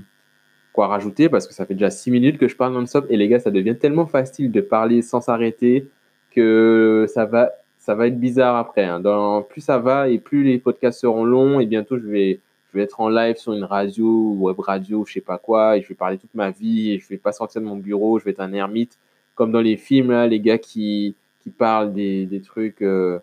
quoi 0.72 0.86
rajouter 0.86 1.28
parce 1.28 1.46
que 1.46 1.54
ça 1.54 1.66
fait 1.66 1.74
déjà 1.74 1.90
6 1.90 2.10
minutes 2.10 2.38
que 2.38 2.48
je 2.48 2.56
parle 2.56 2.74
non-stop 2.74 3.06
et 3.10 3.16
les 3.16 3.28
gars, 3.28 3.40
ça 3.40 3.50
devient 3.50 3.76
tellement 3.76 4.06
facile 4.06 4.50
de 4.50 4.60
parler 4.60 5.02
sans 5.02 5.20
s'arrêter 5.20 5.88
que 6.30 7.06
ça 7.08 7.24
va, 7.24 7.52
ça 7.78 7.94
va 7.94 8.06
être 8.08 8.18
bizarre 8.18 8.56
après. 8.56 8.84
Hein. 8.84 9.02
Plus 9.48 9.60
ça 9.60 9.78
va 9.78 10.08
et 10.08 10.18
plus 10.18 10.42
les 10.42 10.58
podcasts 10.58 11.00
seront 11.00 11.24
longs 11.24 11.60
et 11.60 11.66
bientôt 11.66 11.98
je 11.98 12.06
vais, 12.06 12.40
je 12.72 12.78
vais 12.78 12.84
être 12.84 13.00
en 13.00 13.08
live 13.08 13.36
sur 13.36 13.52
une 13.52 13.64
radio, 13.64 14.34
web 14.38 14.58
radio, 14.58 15.04
je 15.06 15.14
sais 15.14 15.20
pas 15.20 15.38
quoi, 15.38 15.76
et 15.76 15.82
je 15.82 15.88
vais 15.88 15.94
parler 15.94 16.18
toute 16.18 16.34
ma 16.34 16.50
vie 16.50 16.92
et 16.92 16.98
je 16.98 17.08
vais 17.08 17.18
pas 17.18 17.32
sortir 17.32 17.60
de 17.60 17.66
mon 17.66 17.76
bureau, 17.76 18.18
je 18.18 18.24
vais 18.24 18.32
être 18.32 18.40
un 18.40 18.52
ermite 18.52 18.98
comme 19.34 19.52
dans 19.52 19.60
les 19.60 19.76
films 19.76 20.10
là, 20.10 20.26
les 20.26 20.40
gars 20.40 20.58
qui, 20.58 21.14
qui 21.42 21.50
parlent 21.50 21.92
des, 21.92 22.26
des 22.26 22.40
trucs 22.40 22.82
euh, 22.82 23.18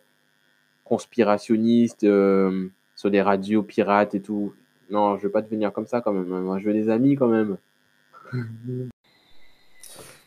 conspirationnistes 0.92 2.06
sur 2.96 3.10
des 3.10 3.22
radios 3.22 3.64
pirates 3.64 4.14
et 4.14 4.22
tout. 4.22 4.54
Non, 4.90 5.18
je 5.18 5.24
veux 5.24 5.32
pas 5.32 5.42
devenir 5.42 5.72
comme 5.72 5.88
ça 5.88 6.02
quand 6.02 6.12
même. 6.12 6.28
Moi, 6.28 6.60
je 6.60 6.66
veux 6.66 6.74
des 6.74 6.90
amis 6.90 7.16
quand 7.16 7.30
même. 7.30 7.58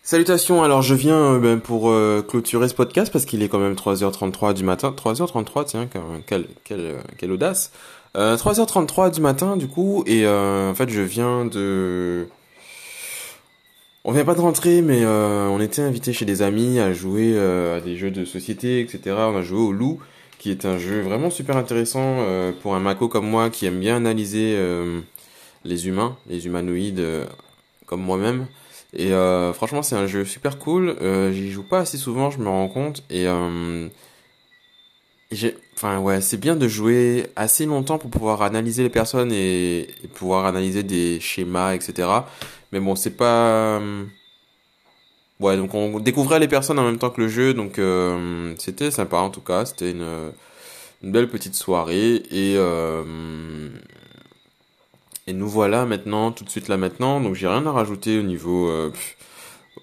Salutations, 0.06 0.62
alors 0.62 0.82
je 0.82 0.94
viens 0.94 1.34
euh, 1.34 1.38
ben, 1.38 1.58
pour 1.60 1.88
euh, 1.88 2.20
clôturer 2.20 2.68
ce 2.68 2.74
podcast 2.74 3.10
parce 3.10 3.24
qu'il 3.24 3.42
est 3.42 3.48
quand 3.48 3.58
même 3.58 3.72
3h33 3.72 4.52
du 4.52 4.62
matin. 4.62 4.94
3h33, 4.94 5.64
tiens, 5.64 5.88
quelle, 6.26 6.46
quelle, 6.62 6.80
euh, 6.80 7.00
quelle 7.16 7.32
audace. 7.32 7.72
3h33 8.14 9.12
du 9.12 9.20
matin 9.20 9.56
du 9.56 9.66
coup, 9.66 10.04
et 10.06 10.24
en 10.24 10.72
fait 10.74 10.88
je 10.88 11.00
viens 11.00 11.46
de... 11.46 12.28
On 14.04 14.12
vient 14.12 14.24
pas 14.24 14.36
de 14.36 14.40
rentrer, 14.40 14.82
mais 14.82 15.04
on 15.04 15.60
était 15.60 15.82
invité 15.82 16.12
chez 16.12 16.24
des 16.24 16.40
amis 16.40 16.78
à 16.78 16.92
jouer 16.92 17.36
à 17.36 17.80
des 17.80 17.96
jeux 17.96 18.12
de 18.12 18.24
société, 18.24 18.78
etc. 18.78 19.16
On 19.18 19.36
a 19.36 19.42
joué 19.42 19.58
au 19.58 19.72
loup 19.72 19.98
qui 20.44 20.50
est 20.50 20.66
un 20.66 20.76
jeu 20.76 21.00
vraiment 21.00 21.30
super 21.30 21.56
intéressant 21.56 22.18
euh, 22.18 22.52
pour 22.52 22.74
un 22.74 22.78
Mako 22.78 23.08
comme 23.08 23.26
moi 23.26 23.48
qui 23.48 23.64
aime 23.64 23.80
bien 23.80 23.96
analyser 23.96 24.56
euh, 24.58 25.00
les 25.64 25.88
humains, 25.88 26.18
les 26.28 26.44
humanoïdes 26.44 27.00
euh, 27.00 27.24
comme 27.86 28.02
moi-même. 28.02 28.46
Et 28.92 29.12
franchement, 29.54 29.82
c'est 29.82 29.96
un 29.96 30.06
jeu 30.06 30.24
super 30.24 30.58
cool. 30.58 30.96
J'y 31.32 31.50
joue 31.50 31.64
pas 31.64 31.80
assez 31.80 31.96
souvent, 31.96 32.30
je 32.30 32.38
me 32.38 32.48
rends 32.48 32.68
compte. 32.68 33.02
Et 33.10 33.26
enfin 35.76 35.98
ouais, 35.98 36.20
c'est 36.20 36.36
bien 36.36 36.54
de 36.54 36.68
jouer 36.68 37.26
assez 37.34 37.66
longtemps 37.66 37.98
pour 37.98 38.10
pouvoir 38.10 38.42
analyser 38.42 38.84
les 38.84 38.90
personnes 38.90 39.32
et 39.32 39.88
pouvoir 40.14 40.44
analyser 40.44 40.84
des 40.84 41.18
schémas, 41.20 41.74
etc. 41.74 42.06
Mais 42.70 42.78
bon, 42.78 42.94
c'est 42.94 43.16
pas 43.16 43.80
Ouais, 45.44 45.56
donc 45.58 45.74
on 45.74 46.00
découvrait 46.00 46.38
les 46.38 46.48
personnes 46.48 46.78
en 46.78 46.84
même 46.84 46.98
temps 46.98 47.10
que 47.10 47.20
le 47.20 47.28
jeu, 47.28 47.52
donc 47.52 47.78
euh, 47.78 48.54
c'était 48.58 48.90
sympa 48.90 49.18
en 49.18 49.28
tout 49.28 49.42
cas. 49.42 49.66
C'était 49.66 49.90
une, 49.90 50.32
belle 51.02 51.28
petite 51.28 51.54
soirée 51.54 52.22
et 52.30 52.54
et 55.26 55.32
nous 55.32 55.48
voilà 55.48 55.84
maintenant, 55.84 56.32
tout 56.32 56.44
de 56.44 56.50
suite 56.50 56.68
là 56.68 56.78
maintenant. 56.78 57.20
Donc 57.20 57.34
j'ai 57.34 57.46
rien 57.46 57.66
à 57.66 57.72
rajouter 57.72 58.18
au 58.18 58.22
niveau 58.22 58.70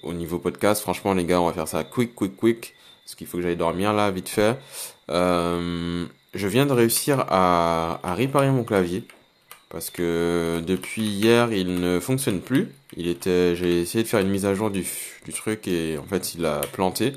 au 0.02 0.14
niveau 0.14 0.40
podcast. 0.40 0.82
Franchement 0.82 1.14
les 1.14 1.26
gars, 1.26 1.40
on 1.40 1.46
va 1.46 1.54
faire 1.54 1.68
ça 1.68 1.84
quick, 1.84 2.16
quick, 2.16 2.36
quick. 2.36 2.74
Parce 3.06 3.16
qu'il 3.16 3.28
faut 3.28 3.38
que 3.38 3.44
j'aille 3.44 3.58
dormir 3.58 3.94
là, 3.94 4.10
vite 4.10 4.30
fait. 4.30 4.58
Euh, 5.12 6.06
je 6.34 6.48
viens 6.48 6.66
de 6.66 6.74
réussir 6.74 7.26
à 7.30 8.00
réparer 8.16 8.50
mon 8.50 8.64
clavier. 8.64 9.04
Parce 9.72 9.90
que 9.90 10.62
depuis 10.68 11.04
hier, 11.04 11.54
il 11.54 11.76
ne 11.80 12.00
fonctionne 12.00 12.42
plus. 12.42 12.70
Il 12.98 13.08
était, 13.08 13.56
j'ai 13.56 13.82
essayé 13.82 14.04
de 14.04 14.10
faire 14.10 14.20
une 14.20 14.30
mise 14.30 14.46
à 14.46 14.54
jour 14.54 14.70
du, 14.70 14.86
du 15.26 15.32
truc 15.32 15.68
et 15.68 15.98
en 15.98 16.04
fait, 16.04 16.36
il 16.36 16.46
a 16.46 16.60
planté. 16.74 17.14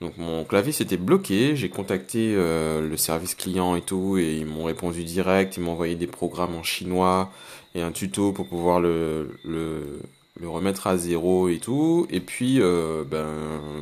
Donc 0.00 0.16
mon 0.16 0.44
clavier 0.44 0.72
s'était 0.72 0.96
bloqué. 0.96 1.56
J'ai 1.56 1.68
contacté 1.68 2.32
euh, 2.34 2.88
le 2.88 2.96
service 2.96 3.34
client 3.34 3.76
et 3.76 3.82
tout 3.82 4.16
et 4.16 4.36
ils 4.38 4.46
m'ont 4.46 4.64
répondu 4.64 5.04
direct. 5.04 5.58
Ils 5.58 5.62
m'ont 5.62 5.72
envoyé 5.72 5.94
des 5.94 6.06
programmes 6.06 6.54
en 6.54 6.62
chinois 6.62 7.30
et 7.74 7.82
un 7.82 7.92
tuto 7.92 8.32
pour 8.32 8.48
pouvoir 8.48 8.80
le, 8.80 9.36
le, 9.44 10.00
le 10.40 10.48
remettre 10.48 10.86
à 10.86 10.96
zéro 10.96 11.50
et 11.50 11.58
tout. 11.58 12.06
Et 12.10 12.20
puis, 12.20 12.62
euh, 12.62 13.04
ben 13.04 13.26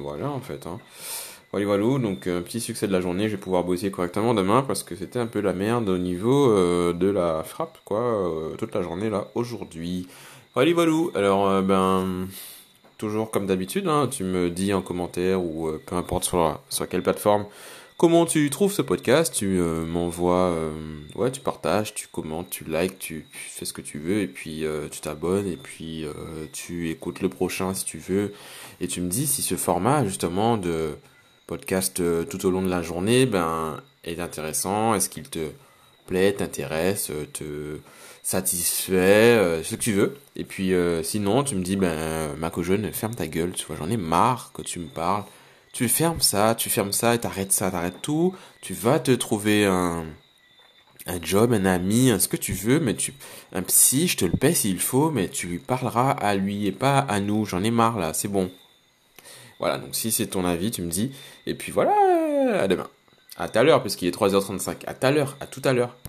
voilà 0.02 0.28
en 0.28 0.40
fait. 0.40 0.66
Hein. 0.66 0.81
Voilà, 1.50 1.64
voilà, 1.64 1.98
donc 1.98 2.26
un 2.26 2.42
petit 2.42 2.61
succès 2.61 2.87
de 2.87 2.92
la 2.92 3.00
journée, 3.00 3.30
je 3.30 3.37
vais 3.37 3.40
pouvoir 3.40 3.64
bosser 3.64 3.90
correctement 3.90 4.34
demain 4.34 4.62
parce 4.62 4.82
que 4.82 4.94
c'était 4.94 5.18
un 5.18 5.26
peu 5.26 5.40
la 5.40 5.54
merde 5.54 5.88
au 5.88 5.96
niveau 5.96 6.50
euh, 6.50 6.92
de 6.92 7.08
la 7.08 7.42
frappe, 7.42 7.78
quoi, 7.87 8.00
euh, 8.00 8.54
toute 8.56 8.74
la 8.74 8.82
journée 8.82 9.08
là, 9.08 9.28
aujourd'hui. 9.34 10.08
Voilà, 10.52 10.74
voilà, 10.74 10.92
alors 11.14 11.48
euh, 11.48 11.62
ben, 11.62 12.28
toujours 12.98 13.30
comme 13.30 13.46
d'habitude, 13.46 13.88
hein, 13.88 14.08
tu 14.11 14.24
me 14.24 14.50
dis 14.50 14.74
en 14.74 14.82
commentaire 14.82 15.42
ou 15.42 15.70
peu 15.87 15.96
importe 15.96 16.24
sur, 16.24 16.61
sur 16.68 16.87
quelle 16.87 17.02
plateforme 17.02 17.46
comment 17.96 18.26
tu 18.26 18.48
trouves 18.50 18.72
ce 18.72 18.82
podcast, 18.82 19.34
tu 19.34 19.58
m'envoies, 19.58 20.54
ouais, 21.16 21.32
tu 21.32 21.40
partages, 21.40 21.94
tu 21.94 22.06
commentes, 22.06 22.48
tu 22.48 22.62
likes, 22.62 22.96
tu, 23.00 23.26
tu, 23.32 23.38
fais 23.50 23.64
ce 23.64 23.72
que 23.72 23.80
tu 23.80 23.98
veux 23.98 24.20
et 24.20 24.28
puis 24.28 24.64
tu 24.92 25.00
t'abonnes 25.00 25.48
et 25.48 25.56
puis 25.56 26.04
tu 26.52 26.90
écoutes 26.90 27.22
le 27.22 27.28
prochain 27.28 27.74
si 27.74 27.84
tu 27.84 27.98
veux. 27.98 28.32
Et 28.80 28.87
tu 28.87 29.00
me 29.00 29.08
dis 29.08 29.26
si 29.26 29.42
ce 29.42 29.56
format 29.56 30.04
justement 30.04 30.58
de 30.58 30.94
podcast 31.48 31.98
euh, 32.00 32.24
tout 32.24 32.44
au 32.46 32.50
long 32.50 32.61
de 32.61 32.68
la 32.68 32.82
journée 32.82 33.24
ben, 33.24 33.80
est 34.04 34.20
intéressant 34.20 34.94
Est-ce 34.94 35.08
qu'il 35.08 35.28
te 35.28 35.50
plaît, 36.06 36.34
t'intéresse, 36.34 37.11
euh, 37.11 37.24
te 37.32 37.80
satisfait, 38.22 38.92
euh, 38.94 39.64
ce 39.64 39.74
que 39.74 39.80
tu 39.80 39.92
veux. 39.92 40.16
Et 40.37 40.44
puis 40.44 40.72
sinon, 41.02 41.42
tu 41.42 41.56
me 41.56 41.62
dis, 41.62 41.76
ben, 41.76 42.37
Mako 42.37 42.62
Jeune, 42.62 42.92
ferme 42.92 43.14
ta 43.14 43.26
gueule, 43.26 43.52
tu 43.52 43.66
vois, 43.66 43.76
j'en 43.76 43.90
ai 43.90 43.96
marre 43.96 44.52
que 44.52 44.62
tu 44.62 44.78
me 44.78 44.87
parles. 44.87 45.24
Tu 45.72 45.88
fermes 45.88 46.20
ça, 46.20 46.54
tu 46.54 46.70
fermes 46.70 46.92
ça, 46.92 47.14
et 47.14 47.18
t'arrêtes 47.18 47.52
ça, 47.52 47.70
t'arrêtes 47.70 48.02
tout. 48.02 48.34
Tu 48.61 48.74
vas 48.74 49.00
te 49.00 49.11
trouver 49.12 49.64
un, 49.64 50.04
un 51.06 51.22
job, 51.22 51.52
un 51.52 51.64
ami, 51.64 52.12
ce 52.18 52.28
que 52.28 52.37
tu 52.37 52.52
veux, 52.52 52.80
mais 52.80 52.94
tu, 52.94 53.14
un 53.52 53.62
psy, 53.62 54.08
je 54.08 54.18
te 54.18 54.24
le 54.26 54.32
paie 54.32 54.54
s'il 54.54 54.80
faut, 54.80 55.11
mais 55.11 55.28
tu 55.28 55.46
lui 55.46 55.58
parleras 55.58 56.11
à 56.11 56.34
lui 56.34 56.66
et 56.66 56.72
pas 56.72 56.98
à 56.98 57.20
nous. 57.20 57.46
J'en 57.46 57.64
ai 57.64 57.70
marre 57.70 57.98
là, 57.98 58.12
c'est 58.12 58.28
bon. 58.28 58.50
Voilà, 59.59 59.79
donc 59.79 59.94
si 59.94 60.11
c'est 60.11 60.27
ton 60.29 60.44
avis, 60.44 60.71
tu 60.71 60.83
me 60.83 60.90
dis. 60.90 61.12
Et 61.47 61.55
puis 61.55 61.73
voilà, 61.73 61.92
à 62.61 62.68
demain. 62.68 62.88
À 63.37 63.49
tout 63.49 63.59
à 63.59 63.62
l'heure, 63.62 63.83
puisqu'il 63.83 64.09
est 64.09 64.16
3h35. 64.16 64.77
À 64.87 64.94
tout 64.94 65.07
à 65.07 65.11
l'heure, 65.11 65.37
à 65.40 65.47
tout 65.47 65.62
à 65.64 65.73
l'heure. 65.73 65.97